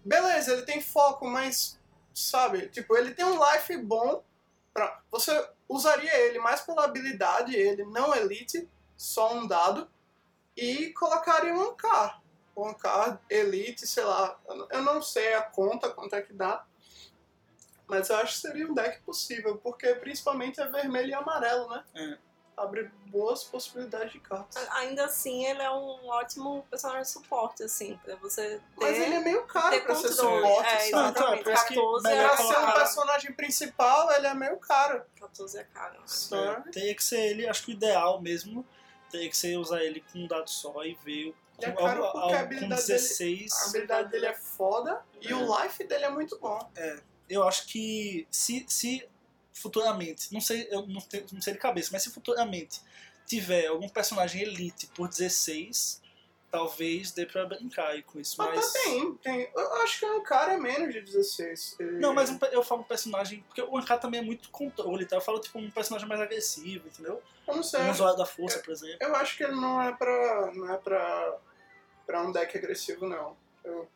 Beleza, 0.02 0.52
ele 0.54 0.62
tem 0.62 0.80
foco, 0.80 1.26
mas 1.26 1.78
sabe, 2.14 2.68
tipo, 2.68 2.96
ele 2.96 3.12
tem 3.14 3.26
um 3.26 3.38
life 3.52 3.76
bom 3.76 4.22
pra. 4.72 5.00
Você 5.10 5.46
usaria 5.68 6.14
ele 6.20 6.38
mais 6.38 6.62
pela 6.62 6.84
habilidade, 6.86 7.54
ele 7.54 7.84
não 7.84 8.14
elite, 8.14 8.66
só 8.96 9.34
um 9.34 9.46
dado, 9.46 9.86
e 10.56 10.90
colocaria 10.92 11.52
um 11.54 11.70
Ankar. 11.70 12.20
Um 12.56 12.68
Ankar 12.68 13.20
elite, 13.28 13.86
sei 13.86 14.04
lá, 14.04 14.38
eu- 14.70 14.82
não 14.82 15.02
sei 15.02 15.34
a 15.34 15.42
conta, 15.42 15.90
quanto 15.90 16.14
é 16.14 16.22
que 16.22 16.32
dá. 16.32 16.64
Mas 17.86 18.08
eu 18.08 18.16
acho 18.16 18.34
que 18.34 18.40
seria 18.40 18.66
um 18.66 18.74
deck 18.74 19.00
possível, 19.02 19.58
porque 19.58 19.94
principalmente 19.96 20.60
é 20.60 20.66
vermelho 20.66 21.10
e 21.10 21.14
amarelo, 21.14 21.68
né? 21.68 21.84
É. 21.94 22.18
Abre 22.56 22.84
boas 23.08 23.42
possibilidades 23.42 24.12
de 24.12 24.20
cartas. 24.20 24.56
Ainda 24.70 25.06
assim, 25.06 25.44
ele 25.44 25.60
é 25.60 25.70
um 25.70 26.06
ótimo 26.08 26.64
personagem 26.70 27.02
de 27.02 27.10
suporte, 27.10 27.64
assim, 27.64 27.98
pra 28.04 28.14
você 28.16 28.58
ter, 28.78 28.84
Mas 28.84 28.96
ele 28.96 29.14
é 29.16 29.20
meio 29.20 29.44
caro 29.44 29.70
ter 29.74 29.80
pra 29.84 29.94
ser 29.96 30.08
controle. 30.10 30.46
suporte, 30.46 30.68
é, 30.72 30.78
sabe? 30.78 30.92
Não, 30.92 31.08
então, 31.08 31.22
é 31.34 31.40
exatamente. 31.40 31.44
por 31.44 31.52
isso 31.52 31.66
que 31.66 31.74
14 31.74 32.08
melhor 32.08 32.36
Pra 32.36 32.44
é 32.44 32.46
ser 32.46 32.58
um 32.58 32.72
personagem 32.72 33.32
principal, 33.32 34.12
ele 34.12 34.26
é 34.28 34.34
meio 34.34 34.56
caro. 34.58 35.02
14 35.18 35.58
é 35.58 35.64
caro. 35.64 35.98
né? 35.98 36.64
É, 36.68 36.70
teria 36.70 36.94
que 36.94 37.02
ser 37.04 37.20
ele, 37.20 37.48
acho 37.48 37.64
que 37.64 37.72
o 37.72 37.74
ideal 37.74 38.20
mesmo 38.22 38.64
teria 39.14 39.30
que 39.30 39.36
ser 39.36 39.56
usar 39.56 39.82
ele 39.82 40.02
com 40.12 40.18
um 40.20 40.26
dado 40.26 40.48
só 40.50 40.84
e 40.84 40.94
ver 41.04 41.28
o- 41.28 41.34
E 41.60 41.64
é 41.66 41.70
com, 41.70 41.84
caro 41.84 42.10
porque 42.10 42.32
a 42.34 42.40
habilidade 42.40 42.86
dele- 42.86 42.98
16. 42.98 43.52
A 43.52 43.64
habilidade 43.68 44.10
dele 44.10 44.26
é 44.26 44.34
foda 44.34 45.00
e 45.20 45.28
É. 45.28 45.34
o 45.36 45.62
life 45.62 45.84
dele 45.84 46.04
é 46.04 46.10
muito 46.10 46.36
bom. 46.38 46.58
Eu 47.28 47.44
acho 47.46 47.66
que 47.66 48.26
se, 48.30 48.64
se 48.68 49.08
futuramente, 49.52 50.32
não 50.32 50.40
sei, 50.40 50.66
eu 50.70 50.84
não, 50.86 51.00
tenho, 51.00 51.24
não 51.32 51.40
sei 51.40 51.52
de 51.52 51.58
cabeça, 51.60 51.90
mas 51.92 52.02
se 52.02 52.10
futuramente 52.10 52.80
tiver 53.26 53.66
algum 53.68 53.88
personagem 53.88 54.42
elite 54.42 54.88
por 54.88 55.08
16, 55.08 56.02
talvez 56.58 57.10
dê 57.12 57.26
pra 57.26 57.44
brincar 57.46 57.88
aí 57.88 58.02
com 58.02 58.18
isso. 58.20 58.36
Mas, 58.38 58.54
Mas, 58.54 58.72
tem, 58.72 59.14
tem. 59.16 59.50
Eu 59.54 59.74
acho 59.82 59.98
que 59.98 60.06
um 60.06 60.22
cara 60.22 60.54
é 60.54 60.56
menos 60.56 60.92
de 60.92 61.00
16. 61.00 61.76
Ele- 61.80 61.98
Não, 61.98 62.14
mas 62.14 62.30
eu 62.52 62.62
falo 62.62 62.82
um 62.82 62.84
personagem. 62.84 63.42
Porque 63.42 63.60
o 63.62 63.76
Anka 63.76 63.98
também 63.98 64.20
é 64.20 64.22
muito 64.22 64.50
controle, 64.50 65.04
tá? 65.06 65.16
Eu 65.16 65.20
falo 65.20 65.40
tipo 65.40 65.58
um 65.58 65.70
personagem 65.70 66.08
mais 66.08 66.20
agressivo, 66.20 66.88
entendeu? 66.88 67.22
Eu 67.46 67.56
não 67.56 67.62
sei. 67.62 67.80
Um 67.80 67.90
usuário 67.90 68.16
da 68.16 68.26
força, 68.26 68.58
por 68.60 68.70
exemplo. 68.72 68.96
Eu 69.00 69.14
acho 69.16 69.36
que 69.36 69.44
ele 69.44 69.54
não 69.56 69.80
é 69.82 69.92
pra. 69.92 70.52
não 70.54 70.72
é 70.72 70.78
pra. 70.78 71.36
pra 72.06 72.22
um 72.22 72.32
deck 72.32 72.56
agressivo, 72.56 73.06
não. 73.06 73.36
Eu, 73.64 73.88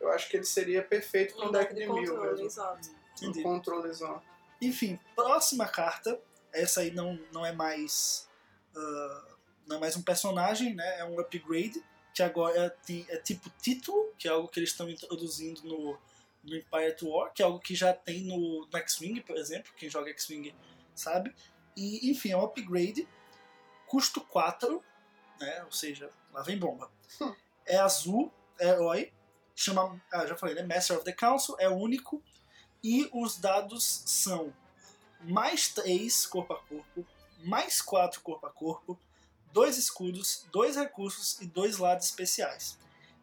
eu 0.00 0.10
acho 0.12 0.28
que 0.28 0.36
ele 0.36 0.44
seria 0.44 0.82
perfeito 0.82 1.34
pra 1.34 1.44
um, 1.44 1.48
Um 1.48 1.52
deck, 1.52 1.74
deck 1.74 1.74
de 1.74 1.80
de 1.86 1.92
mil 1.92 2.04
controle, 2.14 2.30
mesmo. 2.32 2.46
exato. 2.46 2.88
Um 2.90 3.26
Entendi. 3.26 3.42
controlezão. 3.42 4.22
Enfim, 4.60 4.98
próxima 5.14 5.66
carta. 5.66 6.20
Essa 6.52 6.80
aí 6.80 6.90
não, 6.90 7.18
não 7.32 7.46
é 7.46 7.52
mais. 7.52 8.28
ah, 8.76 9.24
não 9.66 9.76
é 9.76 9.80
mais 9.80 9.96
um 9.96 10.02
personagem, 10.02 10.74
né? 10.74 10.98
É 10.98 11.04
um 11.04 11.18
upgrade. 11.18 11.82
Que 12.12 12.22
agora 12.24 12.76
é, 12.88 13.14
é 13.14 13.16
tipo 13.18 13.48
título, 13.62 14.12
que 14.18 14.26
é 14.26 14.30
algo 14.32 14.48
que 14.48 14.58
eles 14.58 14.70
estão 14.70 14.90
introduzindo 14.90 15.62
no, 15.62 15.98
no 16.42 16.56
Empire 16.56 16.86
at 16.86 17.02
War, 17.02 17.32
que 17.32 17.40
é 17.40 17.44
algo 17.44 17.60
que 17.60 17.74
já 17.74 17.92
tem 17.92 18.24
no, 18.24 18.66
no 18.66 18.78
X-Wing, 18.78 19.20
por 19.20 19.36
exemplo. 19.36 19.72
Quem 19.76 19.88
joga 19.88 20.10
X-Wing 20.10 20.54
sabe. 20.94 21.34
E, 21.76 22.10
enfim, 22.10 22.32
é 22.32 22.36
um 22.36 22.44
upgrade. 22.44 23.08
Custo 23.86 24.20
4, 24.20 24.82
né? 25.40 25.64
Ou 25.64 25.72
seja, 25.72 26.10
lá 26.32 26.42
vem 26.42 26.58
bomba. 26.58 26.90
Hum. 27.20 27.34
É 27.64 27.76
azul, 27.76 28.32
é 28.58 28.68
herói. 28.68 29.12
Chama. 29.54 30.00
Ah, 30.12 30.26
já 30.26 30.36
falei, 30.36 30.54
né? 30.54 30.62
Master 30.62 30.96
of 30.96 31.04
the 31.04 31.12
Council, 31.12 31.56
é 31.58 31.68
único. 31.68 32.22
E 32.82 33.08
os 33.12 33.38
dados 33.38 34.02
são 34.06 34.52
mais 35.22 35.68
3 35.68 36.26
corpo 36.26 36.52
a 36.54 36.62
corpo, 36.62 37.06
mais 37.44 37.82
4 37.82 38.20
corpo 38.20 38.46
a 38.46 38.50
corpo, 38.50 38.98
dois 39.52 39.76
escudos, 39.76 40.46
dois 40.52 40.76
recursos 40.76 41.40
e 41.40 41.46
dois 41.46 41.78
lados 41.78 42.06
especiais. 42.06 42.78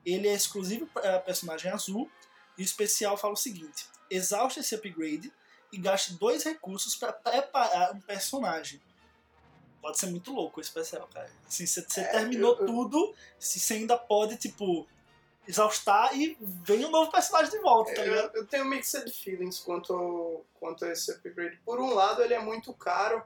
Ele 0.06 0.28
é 0.28 0.34
exclusivo 0.34 0.86
para 0.88 1.20
personagem 1.20 1.72
azul 1.72 2.10
e 2.58 2.62
o 2.62 2.66
especial 2.66 3.18
fala 3.18 3.34
o 3.34 3.38
seguinte: 3.38 3.88
exauste 4.10 4.60
esse 4.60 4.74
upgrade 4.76 5.32
e 5.72 5.78
gaste 5.78 6.14
dois 6.14 6.44
recursos 6.44 6.96
para 6.96 7.12
preparar 7.14 7.94
um 7.94 8.00
personagem. 8.02 8.82
Pode 9.82 10.00
ser 10.00 10.08
muito 10.08 10.34
louco 10.34 10.60
o 10.60 10.62
especial, 10.62 11.08
cara. 11.14 11.30
Assim, 11.48 11.66
você 11.66 11.82
É, 12.02 12.04
terminou 12.06 12.56
eu- 12.56 12.60
eu- 12.62 12.66
tudo, 12.66 13.16
se 13.40 13.60
você 13.60 13.76
ainda 13.76 13.98
pode, 13.98 14.36
tipo, 14.38 14.88
exaustar 15.48 16.14
e 16.18 16.38
vem 16.42 16.84
um 16.86 16.90
novo 16.90 17.10
personagem 17.12 17.52
de 17.52 17.60
volta, 17.60 17.94
tá 17.94 18.04
ligado? 18.04 18.36
Eu, 18.36 18.42
eu 18.42 18.48
tenho 18.48 18.66
mixed 18.66 19.10
feelings 19.12 19.60
quanto, 19.60 19.94
ao- 19.94 20.46
quanto 20.60 20.84
a 20.84 20.92
esse 20.92 21.12
upgrade. 21.12 21.58
Por 21.66 21.80
um 21.80 21.94
lado, 21.94 22.22
ele 22.22 22.34
é 22.34 22.40
muito 22.40 22.74
caro 22.74 23.24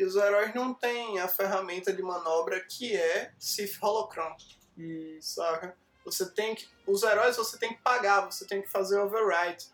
e 0.00 0.04
os 0.04 0.16
heróis 0.16 0.54
não 0.54 0.72
têm 0.72 1.18
a 1.18 1.28
ferramenta 1.28 1.92
de 1.92 2.02
manobra 2.02 2.58
que 2.58 2.96
é 2.96 3.34
Sith 3.38 3.76
Holocron, 3.82 4.34
Hum, 4.78 5.18
saca? 5.20 5.76
Você 6.06 6.30
tem 6.30 6.54
que. 6.54 6.66
Os 6.86 7.02
heróis 7.02 7.36
você 7.36 7.58
tem 7.58 7.74
que 7.74 7.82
pagar, 7.82 8.22
você 8.22 8.46
tem 8.46 8.62
que 8.62 8.68
fazer 8.68 8.98
override, 8.98 9.66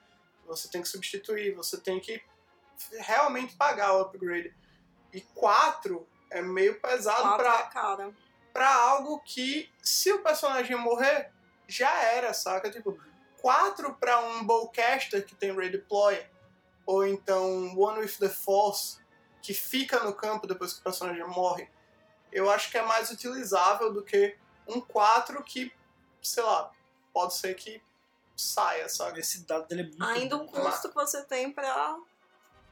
você 0.45 0.69
tem 0.69 0.83
que 0.83 0.89
substituir, 0.89 1.55
você 1.55 1.77
tem 1.81 2.01
que 2.01 2.21
realmente 2.99 3.55
pagar 3.55 3.95
o 3.95 4.01
upgrade. 4.01 4.53
E 5.13 5.21
4 5.21 6.05
é 6.33 6.43
meio 6.43 6.81
pesado 6.81 7.37
pra, 7.37 7.61
é 7.61 7.73
cara. 7.73 8.13
pra 8.53 8.75
algo 8.75 9.21
que, 9.21 9.71
se 9.81 10.13
o 10.13 10.25
personagem 10.25 10.77
morrer, 10.77 11.31
já 11.69 12.03
era, 12.03 12.35
saca? 12.35 12.69
Tipo, 12.69 12.99
4 13.41 13.95
pra 13.95 14.19
um 14.19 14.45
bowcaster 14.45 15.25
que 15.25 15.37
tem 15.37 15.55
redeploy, 15.55 16.21
ou 16.85 17.07
então 17.07 17.79
One 17.79 18.01
with 18.01 18.17
the 18.19 18.29
Force, 18.29 18.99
que 19.47 19.55
fica 19.55 20.01
no 20.03 20.13
campo 20.13 20.45
depois 20.45 20.73
que 20.73 20.81
o 20.81 20.83
personagem 20.83 21.25
morre, 21.29 21.69
eu 22.33 22.51
acho 22.51 22.69
que 22.69 22.77
é 22.77 22.83
mais 22.83 23.11
utilizável 23.13 23.93
do 23.93 24.03
que 24.03 24.37
um 24.67 24.81
4 24.81 25.41
que, 25.45 25.73
sei 26.21 26.43
lá, 26.43 26.73
pode 27.13 27.35
ser 27.37 27.55
que 27.55 27.81
saia, 28.37 28.89
sabe? 28.89 29.21
esse 29.21 29.47
dado 29.47 29.69
dele 29.69 29.83
é 29.83 29.85
muito 29.85 30.05
Ainda 30.05 30.37
bom, 30.37 30.45
o 30.47 30.51
cara. 30.51 30.71
custo 30.71 30.89
que 30.89 30.95
você 30.97 31.23
tem 31.23 31.53
pra, 31.53 31.97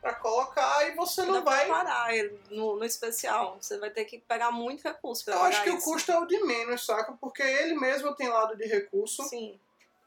Pra 0.00 0.14
colocar 0.16 0.86
e 0.88 0.96
você 0.96 1.22
não 1.24 1.44
vai. 1.44 1.70
ele 2.18 2.38
no, 2.50 2.76
no 2.76 2.84
especial. 2.84 3.56
Você 3.60 3.78
vai 3.78 3.88
ter 3.90 4.04
que 4.04 4.18
pegar 4.18 4.50
muito 4.50 4.82
recurso 4.82 5.24
pra 5.24 5.36
Eu 5.36 5.42
acho 5.44 5.62
que 5.62 5.70
o 5.70 5.78
isso. 5.78 5.84
custo 5.84 6.10
é 6.12 6.18
o 6.18 6.26
de 6.26 6.42
menos, 6.44 6.84
saca? 6.84 7.12
Porque 7.12 7.42
ele 7.42 7.74
mesmo 7.78 8.12
tem 8.16 8.28
lado 8.28 8.56
de 8.56 8.66
recurso. 8.66 9.22
Sim. 9.28 9.58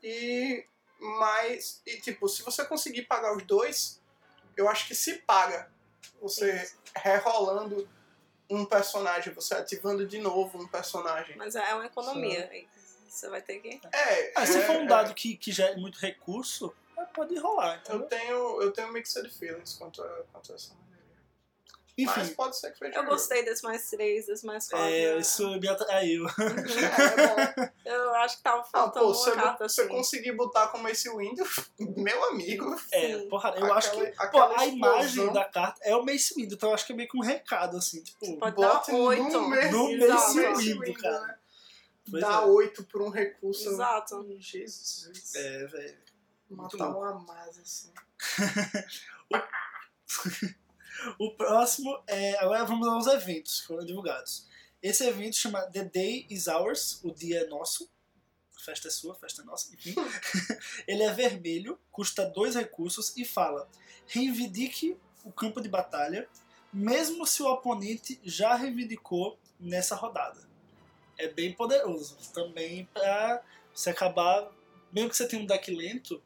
E 0.04 0.66
mais. 1.00 1.82
E 1.86 1.98
tipo, 2.02 2.28
se 2.28 2.44
você 2.44 2.64
conseguir 2.66 3.04
pagar 3.04 3.36
os 3.36 3.42
dois, 3.44 4.00
eu 4.56 4.68
acho 4.70 4.86
que 4.88 4.94
se 4.94 5.16
paga. 5.20 5.72
Você 6.22 6.72
rerolando 6.96 7.88
um 8.50 8.66
personagem, 8.66 9.34
você 9.34 9.56
ativando 9.56 10.06
de 10.06 10.20
novo 10.20 10.62
um 10.62 10.68
personagem. 10.68 11.36
Mas 11.36 11.56
é 11.56 11.74
uma 11.74 11.86
economia. 11.86 12.50
Você 13.08 13.30
vai 13.30 13.42
ter 13.42 13.60
que. 13.60 13.80
É, 13.94 14.32
Ah, 14.36 14.46
se 14.46 14.58
é, 14.58 14.66
for 14.66 14.76
um 14.78 14.84
é. 14.84 14.88
dado 14.88 15.14
que, 15.14 15.36
que 15.36 15.52
gera 15.52 15.78
muito 15.78 15.98
recurso, 15.98 16.74
é, 16.98 17.06
pode 17.06 17.38
rolar, 17.38 17.82
Eu 17.88 18.04
tenho, 18.04 18.62
eu 18.62 18.72
tenho 18.72 18.92
mixed 18.92 19.30
feelings 19.38 19.76
quanto 19.76 20.02
a, 20.02 20.24
quanto 20.32 20.52
a 20.52 20.56
essa 20.56 20.74
maneira. 22.06 22.20
Mas 22.20 22.28
Enfim, 22.28 22.36
pode 22.36 22.58
ser 22.60 22.72
que 22.72 22.78
seja 22.80 22.96
Eu 22.98 23.06
gostei 23.06 23.44
desse 23.44 23.64
mais 23.64 23.90
três, 23.90 24.26
desse 24.28 24.46
mais 24.46 24.70
quatro. 24.70 24.86
é, 24.88 25.14
né? 25.16 25.20
isso 25.20 25.50
me 25.60 25.68
atraiu. 25.68 26.26
É, 26.28 26.84
é 26.84 27.28
bom. 27.28 27.72
Eu 27.86 28.16
acho 28.16 28.38
que 28.38 28.44
tava 28.44 28.62
Ah, 28.62 28.66
faltando 28.66 29.06
pô, 29.06 29.12
uma 29.12 29.16
se 29.24 29.30
eu, 29.30 29.36
carta 29.36 29.70
se 29.70 29.82
eu 29.82 29.86
assim. 29.86 29.94
conseguir 29.96 30.32
botar 30.34 30.68
como 30.68 30.88
esse 30.90 31.10
Windows, 31.10 31.70
meu 31.80 32.24
amigo. 32.26 32.76
É, 32.92 33.18
Sim. 33.18 33.30
porra, 33.30 33.54
eu 33.58 33.74
acho 33.74 33.92
que 33.92 34.02
aquela- 34.18 34.30
pô, 34.30 34.40
aquela 34.40 34.62
a 34.62 34.66
imagem 34.68 35.32
da 35.34 35.46
carta 35.46 35.80
é 35.84 35.96
o 35.96 36.06
Mace 36.06 36.34
Windu, 36.36 36.54
então 36.56 36.70
eu 36.70 36.76
acho 36.76 36.86
que 36.86 36.94
é 36.94 36.96
meio 36.96 37.10
que 37.10 37.18
um 37.18 37.22
recado, 37.22 37.78
assim, 37.78 38.04
tipo... 38.04 38.38
Pode 38.38 38.56
dar 38.58 38.84
oito. 38.94 39.24
no 39.24 39.50
Mace, 39.50 39.72
No 39.72 39.90
Exato. 39.92 40.36
Mace 40.36 40.74
Windu, 40.74 40.94
cara. 41.02 41.22
né? 41.22 41.36
Pois 42.10 42.24
Dá 42.24 42.42
é. 42.42 42.46
8 42.46 42.84
por 42.86 43.02
um 43.02 43.10
recurso. 43.10 43.68
Exato. 43.70 44.26
Jesus. 44.40 45.36
É, 45.36 45.66
velho. 45.66 45.98
Matar 46.50 46.90
uma 46.96 47.14
masa 47.20 47.62
assim. 47.62 47.92
O 51.20 51.32
próximo 51.32 52.02
é. 52.08 52.38
Agora 52.40 52.66
vamos 52.66 52.88
aos 52.88 53.08
eventos 53.08 53.62
que 53.62 53.68
foram 53.68 53.86
divulgados. 53.86 54.48
Esse 54.82 55.06
evento 55.06 55.36
chama 55.36 55.62
The 55.72 55.86
Day 55.86 56.28
is 56.30 56.48
Ours, 56.48 57.00
o 57.04 57.12
dia 57.12 57.42
é 57.42 57.48
nosso. 57.48 57.90
A 58.56 58.60
festa 58.60 58.88
é 58.88 58.92
sua, 58.92 59.14
a 59.14 59.16
festa 59.16 59.42
é 59.42 59.46
nossa, 59.46 59.74
enfim. 59.74 59.96
Ele 60.88 61.04
é 61.04 61.14
vermelho, 61.14 61.80
custa 61.92 62.26
dois 62.26 62.56
recursos 62.56 63.16
e 63.16 63.26
fala: 63.26 63.70
reivindique 64.08 64.98
o 65.24 65.32
campo 65.32 65.62
de 65.62 65.70
batalha, 65.70 66.28
mesmo 66.72 67.26
se 67.26 67.42
o 67.42 67.52
oponente 67.52 68.20
já 68.24 68.56
reivindicou 68.56 69.38
nessa 69.60 69.96
rodada. 69.96 70.48
É 71.18 71.28
bem 71.28 71.54
poderoso. 71.54 72.18
Também 72.34 72.86
pra 72.94 73.42
você 73.74 73.90
acabar. 73.90 74.52
Mesmo 74.92 75.10
que 75.10 75.18
você 75.18 75.28
tenha 75.28 75.42
um 75.42 75.46
deck 75.46 75.70
lento 75.74 76.22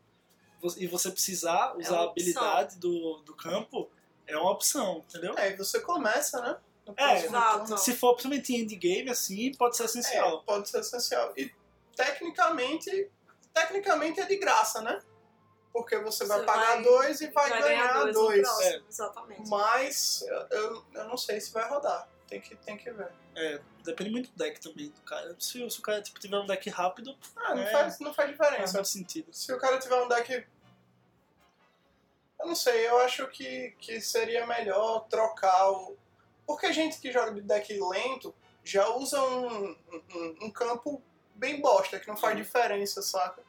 e 0.78 0.86
você 0.86 1.10
precisar 1.10 1.76
usar 1.78 1.96
É 1.96 2.00
a 2.00 2.04
habilidade 2.04 2.78
do, 2.78 3.18
do 3.26 3.34
campo, 3.34 3.90
é 4.32 4.38
uma 4.38 4.52
opção, 4.52 5.04
entendeu? 5.10 5.34
É, 5.38 5.52
e 5.52 5.56
você 5.56 5.80
começa, 5.80 6.42
né? 6.42 6.58
No 6.86 6.94
É, 6.98 7.24
exato. 7.26 7.78
Se 7.78 7.96
for 7.96 8.14
principalmente 8.14 8.54
em 8.54 8.62
endgame, 8.62 9.10
assim, 9.10 9.54
pode 9.56 9.78
ser 9.78 9.84
É, 9.84 9.86
essencial. 9.86 10.44
pode 10.44 10.70
ser 10.70 10.80
essencial. 10.80 11.32
E 11.38 11.52
tecnicamente, 11.96 13.10
tecnicamente 13.54 14.20
é 14.20 14.26
de 14.26 14.36
graça, 14.38 14.82
né? 14.82 15.00
Porque 15.72 15.98
você 16.00 16.26
vai 16.26 16.40
Você 16.40 16.46
pagar 16.46 16.66
vai- 16.76 16.84
dois 16.84 17.22
e 17.22 17.28
vai, 17.28 17.50
Vai 17.50 17.62
ganhar, 17.62 18.06
no 18.06 18.12
dois. 18.14 18.42
próximo, 18.42 18.70
É. 18.70 18.82
Exatamente. 18.90 19.50
Mas 19.50 20.22
eu, 20.50 20.84
eu, 20.94 21.04
não 21.06 21.18
sei 21.18 21.40
se 21.40 21.52
vai 21.54 21.68
rodar. 21.70 22.10
Tem 22.28 22.42
que, 22.42 22.56
tem 22.58 22.78
que 22.78 22.92
ver. 22.92 23.10
É, 23.36 23.62
depende 23.84 24.10
muito 24.10 24.30
do 24.32 24.38
deck 24.38 24.60
também 24.60 24.90
do 24.90 25.02
cara. 25.02 25.34
Se, 25.40 25.70
se 25.70 25.80
o 25.80 25.82
cara 25.82 26.02
tipo, 26.02 26.20
tiver 26.20 26.38
um 26.38 26.46
deck 26.46 26.70
rápido, 26.70 27.16
Ah, 27.38 27.56
não, 27.56 27.62
É. 27.64 27.72
faz, 27.72 28.00
não 28.00 28.14
faz 28.14 28.36
faz 28.36 28.50
diferença. 28.52 28.74
muito 28.74 28.88
sentido. 28.88 29.34
Se 29.34 29.52
o 29.54 29.58
cara 29.58 29.78
tiver 29.80 29.96
um 30.02 30.08
deck. 30.10 30.46
Eu 32.42 32.48
não 32.48 32.56
sei, 32.56 32.88
eu 32.88 32.98
acho 33.00 33.28
que, 33.28 33.72
que 33.80 34.02
seria 34.02 34.46
melhor 34.48 35.06
trocar 35.10 35.72
o. 35.72 35.96
Porque 36.46 36.74
gente 36.74 37.00
que 37.00 37.12
joga 37.12 37.34
de 37.34 37.42
deck 37.42 37.72
lento 37.80 38.34
já 38.64 38.88
usa 38.90 39.22
um, 39.22 39.76
um, 40.16 40.38
um 40.44 40.52
campo 40.52 41.02
bem 41.36 41.62
bosta, 41.62 42.00
que 42.00 42.08
não 42.08 42.18
faz 42.18 42.36
Uhum. 42.36 42.42
diferença, 42.44 43.02
saca? 43.02 43.42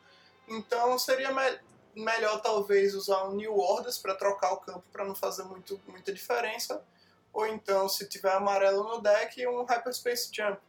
Então 0.46 0.98
seria 0.98 1.32
me- 1.32 1.60
melhor 1.94 2.40
talvez 2.42 2.94
usar 2.94 3.24
um 3.24 3.34
New 3.34 3.58
Orders 3.58 3.98
pra 3.98 4.14
trocar 4.14 4.52
o 4.52 4.58
campo 4.58 4.84
pra 4.92 5.04
não 5.04 5.14
fazer 5.14 5.44
muito, 5.44 5.80
muita 5.86 6.12
diferença. 6.12 6.82
Ou 7.32 7.46
então, 7.46 7.88
se 7.88 8.06
tiver 8.06 8.32
amarelo 8.32 8.84
no 8.84 9.00
deck, 9.00 9.46
um 9.46 9.64
Hyperspace 9.64 10.28
Jump. 10.32 10.60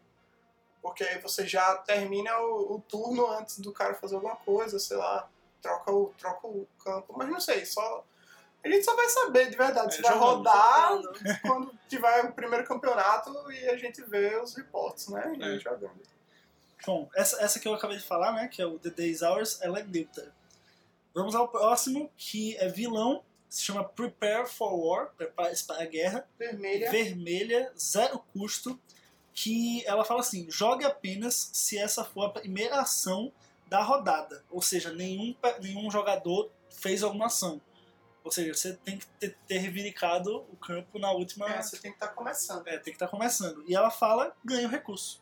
Porque 0.82 1.04
aí 1.04 1.20
você 1.20 1.46
já 1.46 1.76
termina 1.78 2.38
o, 2.40 2.76
o 2.76 2.82
turno 2.88 3.28
antes 3.28 3.60
do 3.60 3.72
cara 3.72 3.94
fazer 3.96 4.16
alguma 4.16 4.36
coisa, 4.38 4.80
sei 4.80 4.98
lá, 4.98 5.30
troca 5.62 5.92
o, 5.92 6.14
troca 6.18 6.48
o 6.48 6.68
campo. 6.84 7.14
Mas 7.18 7.30
não 7.30 7.40
sei, 7.40 7.66
só. 7.66 8.04
A 8.63 8.69
gente 8.69 8.84
só 8.86 8.95
vai 8.95 9.10
saber 9.10 9.49
de 9.49 9.58
verdade 9.58 9.88
É, 9.88 9.91
se 9.91 10.02
vai 10.02 10.13
jogando, 10.13 10.38
rodar 10.38 10.89
Jogando. 11.02 11.19
quando 11.41 11.80
tiver 11.89 12.26
o 12.26 12.32
primeiro 12.32 12.65
campeonato 12.65 13.52
e 13.52 13.69
a 13.69 13.76
gente 13.78 14.02
vê 14.04 14.38
os 14.38 14.56
reportes, 14.56 15.08
né? 15.10 15.34
E 15.38 15.43
É. 15.43 15.60
jogando. 15.60 15.99
Bom, 16.86 17.10
essa, 17.15 17.41
essa 17.41 17.60
que 17.60 17.67
eu 17.67 17.73
acabei 17.73 17.97
de 17.97 18.04
falar, 18.04 18.34
né, 18.34 18.47
que 18.47 18.62
é 18.62 18.65
o 18.65 18.78
The 18.78 18.89
Days 18.89 19.21
Hours, 19.21 19.62
ela 19.62 19.80
é 19.80 19.84
neutra. 19.84 20.34
Vamos 21.13 21.34
ao 21.36 21.47
próximo, 21.47 22.12
que 22.17 22.58
é 22.58 22.67
vilão, 22.67 23.23
se 23.49 23.63
chama 23.63 23.84
Prepare 23.84 24.47
for 24.47 24.73
War, 24.73 25.12
prepare-se 25.15 25.63
para 25.65 25.84
a 25.84 25.86
guerra, 25.86 26.28
Vermelha. 26.38 26.89
vermelha, 26.91 27.71
zero 27.78 28.19
custo, 28.34 28.78
que 29.34 29.84
ela 29.86 30.04
fala 30.04 30.19
assim, 30.21 30.49
jogue 30.49 30.84
apenas 30.86 31.49
se 31.54 31.78
essa 31.78 32.04
for 32.04 32.23
a 32.26 32.30
primeira 32.30 32.82
ação 32.82 33.32
da 33.67 33.82
rodada, 33.82 34.43
ou 34.49 34.62
seja, 34.62 34.91
nenhum, 34.91 35.34
nenhum 35.62 35.89
jogador 35.89 36.49
fez 36.69 37.02
alguma 37.04 37.28
ação. 37.28 37.62
Ou 38.24 38.32
seja, 38.32 38.54
você 38.54 38.74
tem 38.74 38.98
que 38.98 39.06
ter, 39.20 39.38
ter 39.48 39.58
reivindicado 39.58 40.46
o 40.52 40.56
campo 40.56 40.98
na 40.98 41.12
última... 41.12 41.50
É, 41.50 41.62
você 41.62 41.78
tem 41.78 41.92
que 41.92 41.98
estar 41.98 42.10
começando. 42.10 42.66
É, 42.68 42.74
tem 42.74 42.84
que 42.84 42.92
estar 42.92 43.08
começando. 43.08 43.64
E 43.68 43.76
ela 43.76 43.92
fala, 43.92 44.36
ganha 44.44 44.68
o 44.68 44.72
recurso. 44.72 45.22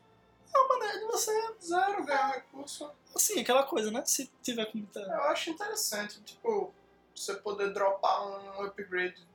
É 0.53 0.57
uma 0.59 0.77
maneira 0.77 0.99
de 0.99 1.05
você, 1.05 1.53
Zero 1.63 2.05
ganhar 2.05 2.31
recurso. 2.31 2.91
assim, 3.15 3.39
aquela 3.39 3.63
coisa, 3.63 3.89
né? 3.89 4.03
Se 4.05 4.29
tiver 4.43 4.65
com 4.65 4.77
muita... 4.77 4.99
Eu 4.99 5.23
acho 5.23 5.49
interessante, 5.49 6.21
tipo, 6.21 6.73
você 7.15 7.35
poder 7.35 7.73
dropar 7.73 8.27
um 8.27 8.61
upgrade 8.65 9.27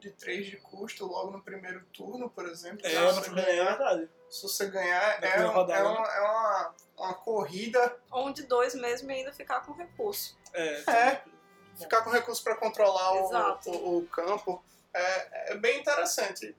de 0.00 0.10
3 0.10 0.46
de 0.46 0.56
custo 0.58 1.06
logo 1.06 1.30
no 1.30 1.42
primeiro 1.42 1.82
turno, 1.92 2.28
por 2.28 2.46
exemplo. 2.46 2.84
É, 2.84 2.90
se, 2.90 2.96
na 2.96 3.12
você 3.12 3.20
primeira 3.22 3.50
é 3.50 3.56
ganhar, 3.56 3.76
verdade. 3.76 4.08
se 4.28 4.42
você 4.42 4.66
ganhar, 4.66 5.24
é, 5.24 5.42
rodada, 5.44 5.80
é, 5.80 5.82
né? 5.82 5.88
uma, 5.88 6.08
é 6.08 6.20
uma, 6.20 6.74
uma 6.98 7.14
corrida. 7.14 7.96
Ou 8.10 8.28
um 8.28 8.32
de 8.32 8.42
dois 8.42 8.74
mesmo 8.74 9.10
e 9.10 9.14
ainda 9.14 9.32
ficar 9.32 9.60
com 9.60 9.72
recurso. 9.72 10.36
É. 10.52 10.90
É. 10.90 11.24
Ficar 11.78 12.02
com 12.02 12.10
recurso 12.10 12.42
para 12.42 12.56
controlar 12.56 13.12
o, 13.14 13.70
o, 13.70 13.98
o 13.98 14.06
campo 14.06 14.62
é, 14.92 15.52
é 15.52 15.56
bem 15.56 15.80
interessante. 15.80 16.54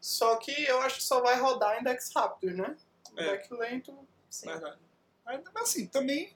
Só 0.00 0.36
que 0.36 0.50
eu 0.64 0.80
acho 0.82 0.96
que 0.96 1.04
só 1.04 1.20
vai 1.20 1.38
rodar 1.38 1.80
em 1.80 1.84
decks 1.84 2.10
rápidos, 2.14 2.56
né? 2.56 2.76
É. 3.16 3.30
Deck 3.30 3.54
lento. 3.54 3.96
Sim. 4.28 4.46
Verdade. 4.46 4.78
Mas, 5.24 5.42
assim, 5.56 5.86
também... 5.86 6.34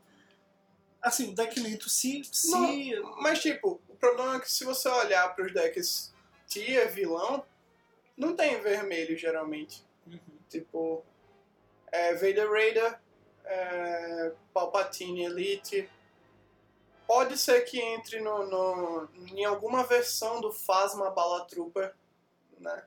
Assim, 1.02 1.32
o 1.32 1.34
deck 1.34 1.58
lento, 1.60 1.90
se... 1.90 2.22
se 2.32 2.50
Não. 2.50 3.16
Mas, 3.20 3.40
tipo, 3.40 3.80
o 3.88 3.96
problema 3.96 4.36
é 4.36 4.40
que 4.40 4.50
se 4.50 4.64
você 4.64 4.88
olhar 4.88 5.34
para 5.34 5.44
os 5.44 5.52
decks 5.52 6.14
Tia, 6.46 6.86
vilão, 6.88 7.44
não 8.16 8.34
tem 8.34 8.60
vermelho 8.60 9.16
geralmente. 9.16 9.84
Uhum. 10.06 10.18
Tipo, 10.48 11.04
é, 11.90 12.14
Vader 12.14 12.50
Raider, 12.50 12.98
é, 13.44 14.32
Palpatine 14.54 15.24
Elite. 15.24 15.88
Pode 17.06 17.38
ser 17.38 17.62
que 17.62 17.80
entre 17.80 18.20
no, 18.20 18.46
no, 18.46 19.08
em 19.28 19.44
alguma 19.44 19.84
versão 19.84 20.40
do 20.40 20.52
Phasma 20.52 21.10
Bala 21.10 21.44
Trooper, 21.44 21.94
né? 22.58 22.84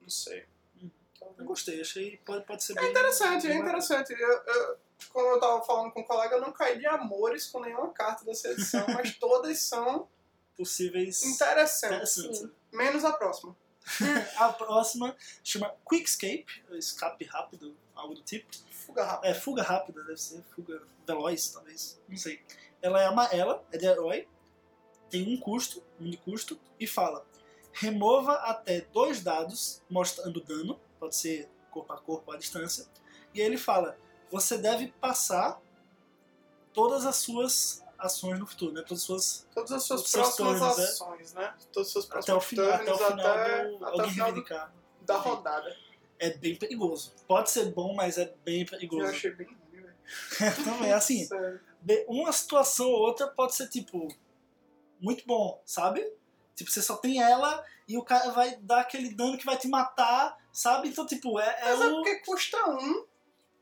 Não 0.00 0.08
sei. 0.08 0.46
Então, 0.76 1.34
Eu 1.38 1.44
gostei, 1.44 1.80
achei... 1.80 2.18
Pode, 2.18 2.44
pode 2.44 2.62
ser 2.62 2.76
é 2.78 2.80
bem... 2.82 2.90
interessante, 2.90 3.46
é 3.46 3.50
bem 3.50 3.60
interessante. 3.60 4.12
Eu, 4.12 4.28
eu, 4.28 4.76
como 5.12 5.26
eu 5.28 5.40
tava 5.40 5.62
falando 5.64 5.92
com 5.92 6.00
um 6.00 6.04
colega, 6.04 6.36
eu 6.36 6.40
não 6.40 6.52
caí 6.52 6.78
de 6.78 6.86
amores 6.86 7.46
com 7.46 7.60
nenhuma 7.60 7.90
carta 7.92 8.24
dessa 8.24 8.48
edição, 8.48 8.84
mas 8.88 9.14
todas 9.18 9.58
são 9.60 10.08
Possíveis... 10.56 11.22
interessantes. 11.24 12.18
interessantes. 12.18 12.56
Menos 12.72 13.04
a 13.04 13.12
próxima. 13.12 13.56
A 14.36 14.52
próxima 14.52 15.16
chama 15.42 15.74
Quickscape, 15.88 16.46
escape 16.74 17.24
rápido, 17.24 17.76
algo 17.96 18.14
do 18.14 18.22
tipo. 18.22 18.46
Fuga 18.70 19.04
rápida. 19.04 19.28
É, 19.28 19.34
fuga 19.34 19.62
rápida, 19.62 20.04
deve 20.04 20.16
ser, 20.16 20.40
fuga 20.54 20.80
veloz, 21.04 21.48
talvez, 21.48 22.00
não 22.08 22.16
sei. 22.16 22.40
Ela 22.82 23.00
é 23.00 23.06
amarela, 23.06 23.64
é 23.72 23.78
de 23.78 23.86
herói, 23.86 24.28
tem 25.08 25.32
um 25.32 25.38
custo, 25.38 25.82
um 26.00 26.10
de 26.10 26.16
custo, 26.16 26.58
e 26.78 26.86
fala: 26.86 27.24
remova 27.72 28.32
até 28.34 28.80
dois 28.92 29.22
dados 29.22 29.80
mostrando 29.88 30.42
dano, 30.42 30.78
pode 30.98 31.16
ser 31.16 31.48
corpo 31.70 31.92
a 31.92 31.98
corpo 31.98 32.32
à 32.32 32.36
distância, 32.36 32.86
e 33.32 33.40
aí 33.40 33.46
ele 33.46 33.56
fala: 33.58 33.96
você 34.30 34.58
deve 34.58 34.88
passar 35.00 35.60
todas 36.72 37.06
as 37.06 37.16
suas 37.16 37.82
ações 37.98 38.38
no 38.38 38.46
futuro, 38.46 38.72
né? 38.72 38.82
Todas 38.82 38.98
as 38.98 39.04
suas. 39.04 39.46
Todas 39.54 39.72
as 39.72 39.82
suas 39.84 40.10
próximas 40.10 40.36
turnos, 40.36 40.78
né? 40.78 40.84
ações, 40.84 41.34
né? 41.34 41.54
Todos 41.72 41.86
os 41.88 41.92
seus 41.92 42.06
próximos 42.06 42.28
Até 42.28 42.34
o 42.34 42.40
final, 42.40 42.72
até 42.72 42.92
o 42.92 42.96
final 42.98 43.10
até, 43.14 43.68
do, 43.68 43.76
até 43.76 44.00
alguém 44.00 44.14
reivindicar. 44.14 44.74
da 45.02 45.16
rodada. 45.16 45.76
É 46.18 46.30
bem 46.30 46.56
perigoso. 46.56 47.12
Pode 47.26 47.50
ser 47.50 47.66
bom, 47.72 47.94
mas 47.94 48.16
é 48.16 48.32
bem 48.44 48.62
Eu 48.62 48.66
perigoso. 48.68 49.06
achei 49.06 49.30
bem 49.32 49.46
ruim, 49.46 49.82
velho. 49.82 49.94
Também, 50.64 50.92
assim, 50.92 51.24
Sério. 51.26 51.60
De- 51.82 52.04
uma 52.08 52.32
situação 52.32 52.86
ou 52.86 53.00
outra 53.00 53.26
pode 53.28 53.54
ser, 53.54 53.68
tipo, 53.68 54.08
muito 55.00 55.26
bom, 55.26 55.60
sabe? 55.66 56.00
Tipo, 56.54 56.70
você 56.70 56.82
só 56.82 56.96
tem 56.96 57.20
ela 57.22 57.64
e 57.88 57.96
o 57.98 58.04
cara 58.04 58.30
vai 58.30 58.56
dar 58.56 58.80
aquele 58.80 59.14
dano 59.14 59.36
que 59.38 59.44
vai 59.44 59.56
te 59.56 59.68
matar, 59.68 60.36
sabe? 60.52 60.88
Então, 60.88 61.06
tipo, 61.06 61.40
é, 61.40 61.48
é 61.60 61.70
Mas 61.76 61.80
é 61.80 61.86
o... 61.86 61.94
porque 61.96 62.16
custa 62.20 62.70
um 62.70 63.06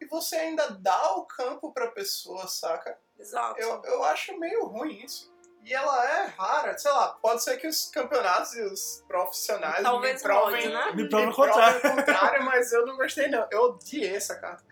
e 0.01 0.07
você 0.07 0.37
ainda 0.37 0.71
dá 0.71 1.13
o 1.17 1.25
campo 1.25 1.73
pra 1.73 1.89
pessoa, 1.91 2.47
saca? 2.47 2.99
Exato. 3.19 3.61
Eu, 3.61 3.83
eu 3.85 4.05
acho 4.05 4.37
meio 4.39 4.65
ruim 4.67 5.03
isso. 5.05 5.31
E 5.63 5.75
ela 5.75 6.05
é 6.11 6.27
rara, 6.27 6.77
sei 6.79 6.91
lá, 6.91 7.09
pode 7.21 7.45
ser 7.45 7.59
que 7.59 7.67
os 7.67 7.91
campeonatos 7.91 8.55
e 8.55 8.63
os 8.63 9.05
profissionais 9.07 9.83
Talvez 9.83 10.17
me 10.17 10.23
provem, 10.23 10.63
rode, 10.63 10.69
né? 10.73 10.93
Me 10.93 11.09
provem 11.09 11.33
contrário. 11.33 11.79
o 11.79 11.97
contrário, 11.97 12.45
mas 12.45 12.73
eu 12.73 12.87
não 12.87 12.97
gostei 12.97 13.29
não. 13.29 13.47
Eu 13.51 13.65
odiei 13.65 14.17
essa 14.17 14.37
carta. 14.37 14.65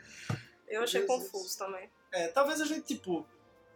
Eu 0.67 0.83
achei 0.83 1.03
Jesus. 1.03 1.25
confuso 1.31 1.59
também. 1.59 1.91
É, 2.11 2.29
talvez 2.29 2.59
a 2.63 2.65
gente, 2.65 2.83
tipo, 2.87 3.27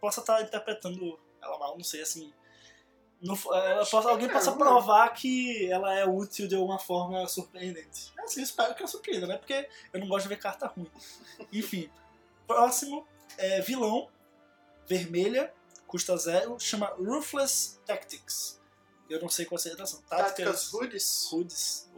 possa 0.03 0.19
estar 0.19 0.41
interpretando 0.41 1.17
ela 1.41 1.57
mal, 1.57 1.77
não 1.77 1.83
sei, 1.83 2.01
assim. 2.01 2.33
No, 3.21 3.39
ela 3.53 3.85
possa, 3.85 4.09
alguém 4.09 4.27
possa 4.27 4.51
não. 4.51 4.57
provar 4.57 5.09
que 5.11 5.71
ela 5.71 5.97
é 5.97 6.05
útil 6.05 6.45
de 6.45 6.55
alguma 6.55 6.77
forma 6.77 7.25
surpreendente. 7.25 8.11
Assim, 8.19 8.41
eu 8.41 8.43
espero 8.43 8.75
que 8.75 8.83
eu 8.83 8.87
surpreenda, 8.87 9.27
né? 9.27 9.37
Porque 9.37 9.69
eu 9.93 10.01
não 10.01 10.09
gosto 10.09 10.23
de 10.23 10.29
ver 10.35 10.41
carta 10.41 10.67
ruim. 10.67 10.91
Enfim. 11.53 11.89
Próximo 12.45 13.07
é 13.37 13.61
vilão, 13.61 14.09
vermelha, 14.85 15.53
custa 15.87 16.17
zero, 16.17 16.59
chama 16.59 16.87
Ruthless 16.97 17.79
Tactics. 17.85 18.59
Eu 19.09 19.21
não 19.21 19.29
sei 19.29 19.45
qual 19.45 19.57
seria 19.57 19.75
a 19.75 19.77
tradução. 19.77 20.01
Táticas 20.01 20.69
Rudes. 20.69 21.29
Rudes. 21.31 21.89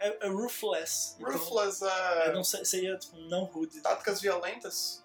É, 0.00 0.26
é 0.26 0.28
Ruthless. 0.28 1.14
Então, 1.20 1.32
Ruthless, 1.32 1.80
eu 1.80 1.88
é, 1.88 2.32
não 2.32 2.42
sei, 2.42 2.64
seria 2.64 2.96
tipo, 2.98 3.16
não 3.18 3.44
rude. 3.44 3.80
táticas 3.80 4.20
violentas? 4.20 5.01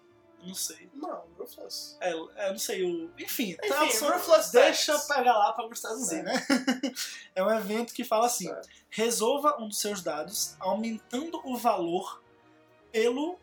Não 0.47 0.55
sei. 0.55 0.89
Não, 0.93 1.23
Ruthless. 1.37 1.97
É, 1.99 2.11
é, 2.11 2.47
eu 2.47 2.51
não 2.51 2.57
sei 2.59 2.83
o. 2.83 3.11
Enfim, 3.19 3.51
Enfim, 3.51 3.55
tradução, 3.67 4.11
Ruthless 4.17 4.51
deixa 4.51 4.93
Tactics. 4.93 5.15
pegar 5.15 5.37
lá 5.37 5.53
pra 5.53 5.67
você 5.67 5.81
traduzir, 5.81 6.23
né? 6.23 6.33
é 7.35 7.43
um 7.43 7.51
evento 7.51 7.93
que 7.93 8.03
fala 8.03 8.25
assim: 8.25 8.49
resolva 8.89 9.61
um 9.61 9.67
dos 9.67 9.79
seus 9.79 10.01
dados 10.01 10.55
aumentando 10.59 11.41
o 11.43 11.57
valor 11.57 12.23
pelo 12.91 13.37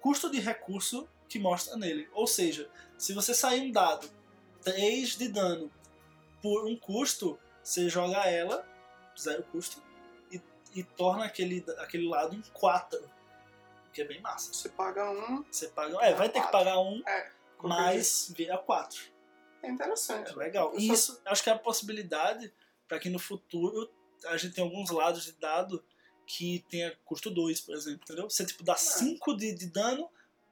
custo 0.00 0.30
de 0.30 0.38
recurso 0.40 1.08
que 1.28 1.38
mostra 1.38 1.76
nele. 1.76 2.08
Ou 2.12 2.26
seja, 2.26 2.70
se 2.96 3.12
você 3.12 3.34
sair 3.34 3.60
um 3.62 3.72
dado 3.72 4.08
3 4.62 5.16
de 5.16 5.28
dano 5.28 5.70
por 6.40 6.66
um 6.66 6.76
custo, 6.76 7.38
você 7.62 7.88
joga 7.88 8.24
ela, 8.28 8.66
zero 9.18 9.42
custo, 9.44 9.82
e, 10.32 10.40
e 10.74 10.82
torna 10.82 11.24
aquele, 11.24 11.64
aquele 11.78 12.08
lado 12.08 12.34
em 12.34 12.42
4. 12.52 13.17
Que 13.98 14.02
é 14.02 14.04
bem 14.06 14.20
massa. 14.20 14.52
Você 14.52 14.68
paga 14.68 15.10
um, 15.10 15.42
Você 15.50 15.66
paga. 15.70 15.98
É, 16.04 16.14
vai 16.14 16.28
ter 16.28 16.40
que 16.40 16.52
pagar 16.52 16.78
um, 16.78 17.02
É, 17.04 17.30
mas 17.60 18.32
vira 18.36 18.56
4. 18.56 18.96
é 19.64 19.68
interessante. 19.70 20.30
É 20.32 20.36
legal. 20.36 20.72
E 20.78 20.88
isso, 20.88 21.20
acho 21.24 21.42
que 21.42 21.50
é 21.50 21.52
a 21.52 21.58
possibilidade 21.58 22.54
para 22.86 23.00
que 23.00 23.08
no 23.10 23.18
futuro 23.18 23.90
a 24.26 24.36
gente 24.36 24.54
tenha 24.54 24.64
alguns 24.64 24.90
lados 24.90 25.24
de 25.24 25.32
dado 25.32 25.84
que 26.24 26.64
tenha 26.70 26.96
custo 27.04 27.28
2, 27.28 27.60
por 27.62 27.74
exemplo, 27.74 28.00
entendeu? 28.04 28.30
Você 28.30 28.46
tipo 28.46 28.62
dá 28.62 28.76
5 28.76 29.36
de, 29.36 29.52
de 29.52 29.66
dano 29.66 30.08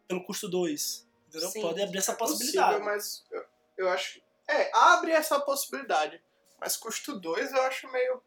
pelo 0.09 0.25
custo 0.25 0.49
2. 0.49 1.07
Entendeu? 1.29 1.49
Sim. 1.51 1.61
Pode 1.63 1.81
abrir 1.83 1.99
essa 1.99 2.13
É 2.13 2.17
possibilidade. 2.17 2.79
possível, 2.81 2.93
mas 2.93 3.25
eu, 3.31 3.45
eu 3.77 3.89
acho. 3.91 4.21
É, 4.49 4.71
abre 4.77 5.13
essa 5.13 5.39
possibilidade. 5.39 6.21
Mas 6.61 6.77
custo 6.77 7.17
2 7.21 7.53
eu 7.53 7.63
acho 7.63 7.87
meio 7.93 8.21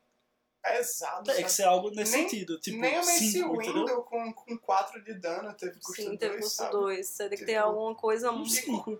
pesado. 0.62 1.24
Tem 1.24 1.34
sabe? 1.36 1.44
que 1.46 1.52
ser 1.52 1.64
algo 1.64 1.90
nesse 1.92 2.12
Nem- 2.12 2.30
sentido. 2.30 2.60
Tipo, 2.60 2.78
Nem 2.80 2.94
o 2.96 2.98
Mace 2.98 3.32
5, 3.32 3.56
entendeu? 3.56 3.74
Window 3.86 4.04
com, 4.04 4.34
com 4.34 4.58
4 4.58 5.04
de 5.04 5.14
dano 5.16 5.54
teve 5.54 5.80
custo 5.80 5.94
Sim, 6.02 6.08
2. 6.16 6.20
tem 6.20 6.36
custo 6.40 6.50
sabe? 6.56 6.72
2. 6.72 7.08
Você 7.08 7.30
tem 7.30 7.38
que 7.38 7.46
ter 7.46 7.54
Tipo, 7.54 7.66
alguma 7.66 7.96
coisa 7.96 8.32
muito. 8.32 8.50
5. 8.50 9.00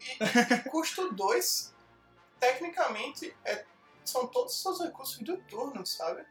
E 0.66 0.70
custo 0.70 1.14
2, 1.14 1.74
tecnicamente, 2.40 3.36
é, 3.46 3.66
são 4.06 4.28
todos 4.28 4.54
os 4.56 4.62
seus 4.62 4.80
recursos 4.82 5.18
do 5.20 5.38
turno, 5.44 5.86
sabe? 5.86 6.26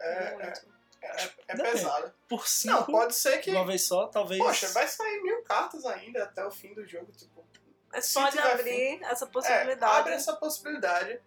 É, 0.00 0.12
é, 0.12 0.34
muito. 0.34 0.60
é, 1.02 1.30
é 1.48 1.56
pesado. 1.56 2.12
Por 2.28 2.40
Não, 2.64 2.78
5, 2.80 2.92
pode 2.92 3.14
ser 3.14 3.38
que. 3.38 3.50
uma 3.50 3.66
vez 3.66 3.82
só, 3.82 4.06
talvez. 4.06 4.42
Poxa, 4.42 4.68
vai 4.68 4.86
sair 4.86 5.22
mil 5.22 5.42
cartas 5.42 5.84
ainda 5.86 6.24
até 6.24 6.44
o 6.44 6.50
fim 6.50 6.74
do 6.74 6.86
jogo. 6.86 7.10
Tipo, 7.12 7.44
É 7.92 8.00
só 8.00 8.28
de 8.28 8.38
abrir 8.38 9.02
essa 9.02 9.24
é, 9.24 9.28
possibilidade. 9.28 9.98
abre 10.00 10.12
essa 10.14 10.36
possibilidade, 10.36 11.20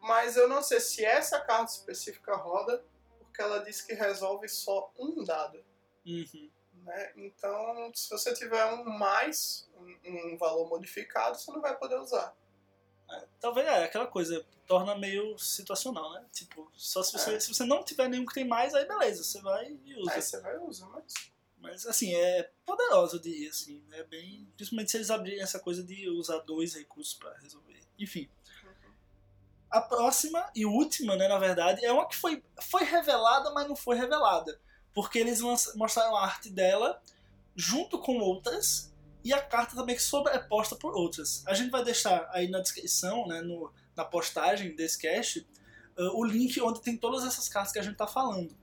mas 0.00 0.36
eu 0.36 0.48
não 0.48 0.62
sei 0.62 0.80
se 0.80 1.04
essa 1.04 1.40
carta 1.40 1.72
específica 1.72 2.36
roda, 2.36 2.84
porque 3.18 3.40
ela 3.40 3.58
diz 3.58 3.80
que 3.80 3.94
resolve 3.94 4.48
só 4.48 4.92
um 4.98 5.24
dado. 5.24 5.64
Uhum. 6.06 6.50
Né? 6.84 7.12
Então, 7.16 7.90
se 7.94 8.08
você 8.10 8.32
tiver 8.32 8.64
um 8.66 8.84
mais, 8.84 9.68
um, 9.76 10.34
um 10.34 10.36
valor 10.38 10.68
modificado, 10.68 11.36
você 11.38 11.50
não 11.50 11.60
vai 11.60 11.76
poder 11.76 11.98
usar. 11.98 12.34
Talvez 13.40 13.66
é 13.66 13.84
aquela 13.84 14.06
coisa, 14.06 14.44
torna 14.66 14.96
meio 14.96 15.38
situacional, 15.38 16.12
né? 16.14 16.26
Tipo, 16.32 16.70
só 16.74 17.02
se 17.02 17.12
você, 17.12 17.34
É. 17.34 17.40
se 17.40 17.54
você 17.54 17.64
não 17.64 17.84
tiver 17.84 18.08
nenhum 18.08 18.26
que 18.26 18.34
tem 18.34 18.46
mais, 18.46 18.74
aí 18.74 18.84
beleza, 18.84 19.22
você 19.22 19.40
vai 19.40 19.78
e 19.84 19.94
usa. 19.94 20.12
Aí 20.12 20.22
você 20.22 20.40
vai 20.40 20.58
usar, 20.58 20.88
mas. 20.88 21.14
Mas 21.58 21.86
assim, 21.86 22.14
é 22.14 22.50
poderoso 22.64 23.18
de 23.18 23.30
ir, 23.30 23.48
assim, 23.48 23.82
é 23.92 24.04
bem. 24.04 24.46
Principalmente 24.56 24.90
se 24.90 24.96
eles 24.98 25.10
abrirem 25.10 25.40
essa 25.42 25.58
coisa 25.58 25.82
de 25.82 26.08
usar 26.10 26.38
dois 26.40 26.74
recursos 26.74 27.14
pra 27.14 27.32
resolver. 27.38 27.80
Enfim. 27.98 28.28
A 29.70 29.80
próxima 29.80 30.48
e 30.54 30.64
última, 30.64 31.16
né, 31.16 31.28
na 31.28 31.38
verdade, 31.38 31.84
é 31.84 31.92
uma 31.92 32.08
que 32.08 32.16
foi, 32.16 32.42
foi 32.60 32.84
revelada, 32.84 33.50
mas 33.52 33.68
não 33.68 33.76
foi 33.76 33.96
revelada. 33.96 34.58
Porque 34.94 35.18
eles 35.18 35.40
mostraram 35.74 36.16
a 36.16 36.22
arte 36.22 36.50
dela 36.50 37.02
junto 37.54 37.98
com 37.98 38.18
outras 38.18 38.94
e 39.24 39.32
a 39.32 39.42
carta 39.42 39.74
também 39.74 39.96
que 39.96 40.02
sobreposta 40.02 40.76
por 40.76 40.94
outras. 40.94 41.42
A 41.46 41.54
gente 41.54 41.70
vai 41.70 41.82
deixar 41.82 42.28
aí 42.32 42.48
na 42.48 42.60
descrição, 42.60 43.26
né, 43.26 43.40
no, 43.40 43.72
na 43.96 44.04
postagem 44.04 44.76
desse 44.76 44.98
cast, 44.98 45.40
uh, 45.98 46.18
o 46.18 46.24
link 46.24 46.60
onde 46.60 46.80
tem 46.80 46.96
todas 46.96 47.24
essas 47.24 47.48
cartas 47.48 47.72
que 47.72 47.78
a 47.78 47.82
gente 47.82 47.96
tá 47.96 48.06
falando. 48.06 48.56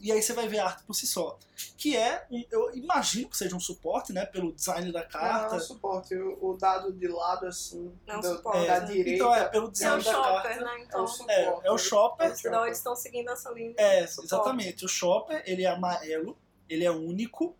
E 0.00 0.12
aí 0.12 0.22
você 0.22 0.32
vai 0.32 0.46
ver 0.46 0.60
a 0.60 0.66
arte 0.66 0.84
por 0.84 0.94
si 0.94 1.06
só. 1.06 1.38
Que 1.76 1.96
é, 1.96 2.24
um, 2.30 2.44
eu 2.50 2.72
imagino 2.74 3.28
que 3.28 3.36
seja 3.36 3.56
um 3.56 3.60
suporte, 3.60 4.12
né, 4.12 4.24
pelo 4.24 4.52
design 4.52 4.92
da 4.92 5.02
Não, 5.02 5.08
carta. 5.08 5.54
é 5.54 5.58
um 5.58 5.60
suporte. 5.60 6.14
O, 6.14 6.50
o 6.50 6.56
dado 6.56 6.92
de 6.92 7.08
lado, 7.08 7.46
assim, 7.46 7.92
É 8.06 8.16
um 8.16 8.20
do- 8.20 8.28
suporte, 8.36 8.66
da 8.66 8.80
né? 8.80 8.86
direita. 8.86 9.10
Então 9.10 9.34
é, 9.34 9.48
pelo 9.48 9.66
É 9.68 9.70
design 9.70 10.00
o 10.00 10.04
da 10.04 10.12
shopper, 10.12 10.42
carta. 10.42 10.64
né? 10.64 10.70
é 10.78 10.82
Então, 10.84 11.04
o 11.04 11.06
suporte. 11.08 11.32
É, 11.32 11.60
é 11.64 11.70
o 11.72 11.78
shopper. 11.78 12.34
então 12.38 12.64
eles 12.66 12.78
estão 12.78 12.94
seguindo 12.94 13.28
essa 13.30 13.50
linha. 13.50 13.74
É, 13.76 14.06
Suporte. 14.06 14.26
exatamente. 14.34 14.84
O 14.84 14.88
shopper, 14.88 15.42
ele 15.46 15.64
é 15.64 15.66
amarelo, 15.68 16.38
ele 16.68 16.84
é 16.84 16.90
único, 16.90 17.56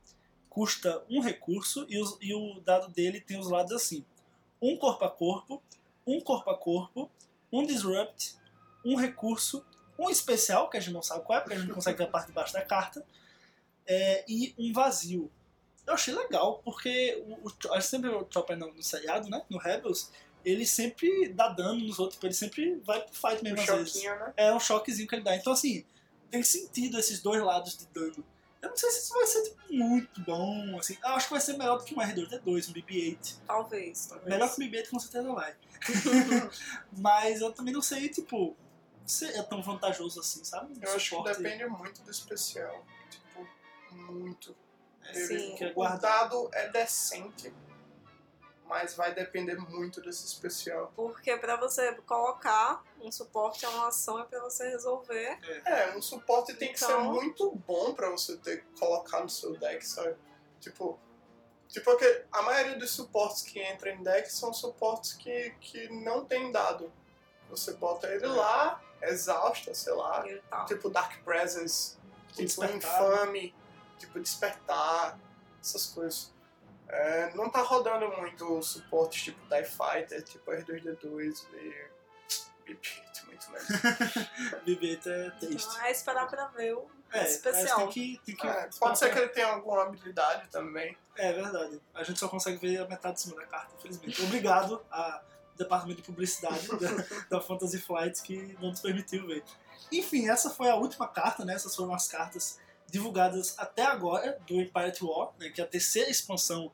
custa 0.49 1.03
um 1.11 1.21
recurso 1.21 1.85
e, 1.89 2.01
os- 2.01 2.17
e 2.21 2.33
o 2.35 2.61
dado 2.61 2.89
dele 2.93 3.21
tem 3.21 3.39
os 3.39 3.49
lados 3.51 3.73
assim. 3.73 4.05
Um 4.63 4.77
corpo 4.77 5.05
a 5.05 5.11
corpo, 5.11 5.63
um 6.07 6.21
corpo 6.21 6.51
a 6.51 6.57
corpo, 6.57 7.11
um 7.53 7.65
disrupt, 7.67 8.37
um 8.85 8.95
recurso, 8.97 9.65
um 9.99 10.09
especial, 10.11 10.71
que 10.71 10.77
a 10.77 10.81
gente 10.81 10.93
não 10.93 11.03
sabe 11.03 11.25
qual 11.25 11.39
é, 11.39 11.41
porque 11.41 11.55
a 11.55 11.59
gente 11.59 11.69
não 11.69 11.75
consegue 11.75 11.99
ver 11.99 12.05
a 12.05 12.09
parte 12.09 12.29
de 12.29 12.33
baixo 12.33 12.53
da 12.53 12.63
carta, 12.63 13.05
é, 13.87 14.25
e 14.29 14.55
um 14.59 14.73
vazio. 14.73 15.31
Eu 15.87 15.95
achei 15.95 16.15
legal, 16.15 16.61
porque 16.65 17.23
o, 17.27 17.49
o, 17.49 17.75
gente 17.75 17.89
sempre 17.89 18.11
o 18.11 18.27
Chopper 18.31 18.57
no, 18.57 18.73
no 18.73 18.83
seriado, 18.83 19.29
né? 19.31 19.43
No 19.49 19.59
Rebels, 19.59 20.13
ele 20.45 20.67
sempre 20.67 21.29
dá 21.31 21.49
dano 21.49 21.81
nos 21.81 21.99
outros, 21.99 22.23
ele 22.23 22.35
sempre 22.35 22.81
vai 22.85 23.01
pro 23.01 23.15
fight 23.15 23.43
mesmo 23.43 23.61
às 23.61 23.67
vezes 23.67 24.05
né? 24.05 24.33
é 24.37 24.53
um 24.53 24.61
choquezinho 24.61 25.09
que 25.09 25.15
ele 25.15 25.25
dá. 25.25 25.35
Então, 25.35 25.53
assim, 25.53 25.85
tem 26.31 26.43
sentido 26.43 26.99
esses 26.99 27.21
dois 27.21 27.43
lados 27.43 27.77
de 27.77 27.87
dano. 27.87 28.25
Eu 28.61 28.71
não 28.71 28.77
sei 28.77 28.91
se 28.91 29.05
isso 29.05 29.15
vai 29.15 29.27
ser 29.27 29.43
tipo, 29.45 29.73
muito 29.73 30.21
bom, 30.23 30.79
assim. 30.79 30.97
Eu 31.03 31.11
acho 31.11 31.27
que 31.27 31.33
vai 31.33 31.41
ser 31.41 31.57
melhor 31.57 31.79
do 31.79 31.85
que 31.85 31.95
um 31.95 31.99
R2D2, 31.99 32.69
um 32.69 32.73
BB-8. 32.73 33.37
Talvez. 33.47 34.07
talvez. 34.07 34.29
Melhor 34.29 34.55
que 34.55 34.63
o 34.63 34.69
BB-8 34.69 34.91
com 34.91 34.99
certeza 34.99 35.33
vai. 35.33 35.55
Mas 36.99 37.41
eu 37.41 37.53
também 37.53 37.73
não 37.73 37.81
sei, 37.81 38.09
tipo, 38.09 38.57
é 39.25 39.43
tão 39.43 39.63
vantajoso 39.63 40.21
assim, 40.21 40.45
sabe? 40.45 40.79
Eu 40.83 40.93
acho 40.95 41.17
que 41.17 41.33
depende 41.35 41.65
muito 41.67 42.03
do 42.03 42.11
especial. 42.11 42.85
Tipo, 43.11 43.49
muito. 43.91 44.55
é, 45.05 45.15
Sim. 45.15 45.55
que 45.57 45.65
é 45.65 45.71
O 45.71 45.75
guardar. 45.75 46.29
dado 46.29 46.49
é 46.53 46.69
decente, 46.69 47.53
mas 48.67 48.95
vai 48.95 49.15
depender 49.15 49.57
muito 49.57 50.01
desse 50.03 50.27
especial. 50.27 50.93
Porque 50.95 51.35
pra 51.39 51.57
você 51.57 51.95
colocar 52.03 52.85
um 53.01 53.11
suporte 53.11 53.65
a 53.65 53.71
uma 53.71 53.89
ação 53.89 54.19
é 54.19 54.25
pra 54.25 54.41
você 54.41 54.69
resolver. 54.69 55.39
É, 55.65 55.97
um 55.97 56.03
suporte 56.03 56.53
tem 56.55 56.73
que 56.73 56.79
ser 56.79 56.85
Então- 56.87 57.05
muito 57.05 57.51
bom 57.67 57.95
pra 57.95 58.11
você 58.11 58.37
ter 58.37 58.63
que 58.63 58.79
colocar 58.79 59.21
no 59.21 59.29
seu 59.31 59.57
deck, 59.57 59.87
sabe? 59.87 60.15
Tipo, 60.61 60.99
tipo 61.69 61.85
porque 61.87 62.25
a 62.31 62.43
maioria 62.43 62.77
dos 62.77 62.91
suportes 62.91 63.43
que 63.43 63.63
entram 63.63 63.93
em 63.93 64.03
deck 64.03 64.31
são 64.31 64.53
suportes 64.53 65.15
que, 65.15 65.51
que 65.61 65.89
não 65.89 66.27
tem 66.27 66.53
dado. 66.53 66.93
Você 67.49 67.73
bota 67.73 68.07
ele 68.09 68.27
lá, 68.27 68.79
exausta, 69.03 69.73
sei 69.75 69.93
lá, 69.93 70.25
tipo 70.67 70.89
Dark 70.91 71.23
Presence, 71.25 71.97
tipo 72.29 72.43
Despertar, 72.43 72.77
Infame, 73.03 73.55
tipo 73.99 74.19
Despertar, 74.21 75.19
essas 75.61 75.87
coisas. 75.87 76.33
É, 76.89 77.35
não 77.35 77.51
tá 77.51 77.61
rodando 77.61 78.09
muito 78.17 78.63
suportes 78.63 79.25
tipo 79.25 79.41
Die 79.49 79.65
Fighter, 79.65 80.23
tipo 80.23 80.51
R2D2 80.51 81.45
e 81.55 81.89
BB-8, 82.67 83.27
muito 83.27 83.51
menos. 83.51 83.69
BB-8 84.65 85.07
é 85.07 85.31
triste. 85.39 85.69
Então 85.69 85.85
é 85.85 85.91
esperar 85.91 86.27
pra 86.29 86.47
ver 86.49 86.75
o 86.75 86.87
É, 87.13 87.25
especial. 87.25 87.79
tem 87.79 87.89
que, 87.91 88.21
tem 88.25 88.37
que 88.37 88.47
É, 88.47 88.69
pode 88.79 88.99
ser 88.99 89.13
que 89.13 89.19
ele 89.19 89.29
tenha 89.29 89.49
alguma 89.49 89.83
habilidade 89.83 90.49
também. 90.49 90.97
É 91.17 91.33
verdade. 91.33 91.81
A 91.95 92.03
gente 92.03 92.19
só 92.19 92.29
consegue 92.29 92.57
ver 92.59 92.79
a 92.81 92.87
metade 92.89 93.17
de 93.17 93.21
cima 93.23 93.37
da 93.37 93.47
carta, 93.47 93.75
infelizmente. 93.79 94.23
Obrigado 94.23 94.83
ao 94.91 95.23
departamento 95.59 96.01
de 96.01 96.07
publicidade 96.07 96.67
da, 96.79 97.05
da 97.29 97.41
Fantasy 97.41 97.79
Flight 97.79 98.23
que 98.23 98.57
não 98.61 98.71
nos 98.71 98.81
permitiu 98.81 99.27
ver. 99.27 99.45
Enfim, 99.93 100.29
essa 100.29 100.51
foi 100.51 100.69
a 100.69 100.77
última 100.77 101.09
carta, 101.09 101.45
né? 101.45 101.55
Essas 101.55 101.75
foram 101.75 101.95
as 101.95 102.09
cartas 102.09 102.59
divulgadas 102.91 103.55
até 103.59 103.83
agora 103.83 104.39
do 104.47 104.55
Empire 104.55 104.93
War, 105.03 105.33
né? 105.39 105.51
que 105.51 105.61
é 105.61 105.65
a 105.65 105.67
terceira 105.67 106.11
expansão 106.11 106.71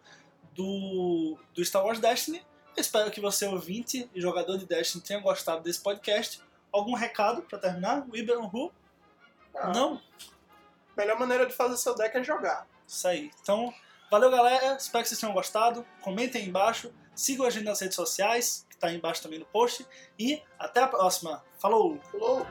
do, 0.54 1.36
do 1.52 1.64
Star 1.64 1.84
Wars 1.84 1.98
Destiny. 1.98 2.38
Eu 2.76 2.80
espero 2.80 3.10
que 3.10 3.20
você, 3.20 3.46
ouvinte 3.46 4.08
e 4.14 4.20
jogador 4.20 4.58
de 4.58 4.66
Destiny, 4.66 5.02
tenha 5.02 5.20
gostado 5.20 5.62
desse 5.62 5.80
podcast. 5.80 6.40
Algum 6.72 6.94
recado 6.94 7.42
pra 7.42 7.58
terminar? 7.58 8.04
Weber 8.08 8.38
Who? 8.38 8.72
Ah, 9.54 9.72
Não? 9.72 10.00
Melhor 10.96 11.18
maneira 11.18 11.46
de 11.46 11.52
fazer 11.52 11.76
seu 11.76 11.94
deck 11.94 12.16
é 12.16 12.24
jogar. 12.24 12.66
Isso 12.86 13.06
aí. 13.06 13.30
Então, 13.40 13.72
Valeu, 14.14 14.30
galera. 14.30 14.76
Espero 14.76 15.02
que 15.02 15.08
vocês 15.08 15.20
tenham 15.20 15.34
gostado. 15.34 15.84
Comentem 16.00 16.42
aí 16.42 16.48
embaixo. 16.48 16.92
Sigam 17.16 17.46
a 17.46 17.50
gente 17.50 17.64
nas 17.64 17.80
redes 17.80 17.96
sociais, 17.96 18.64
tá 18.84 18.90
aí 18.90 18.96
embaixo 18.96 19.22
também 19.22 19.38
no 19.38 19.46
post. 19.46 19.86
E 20.18 20.42
até 20.58 20.82
a 20.82 20.88
próxima. 20.88 21.42
Falou! 21.58 21.98
Falou! 22.10 22.46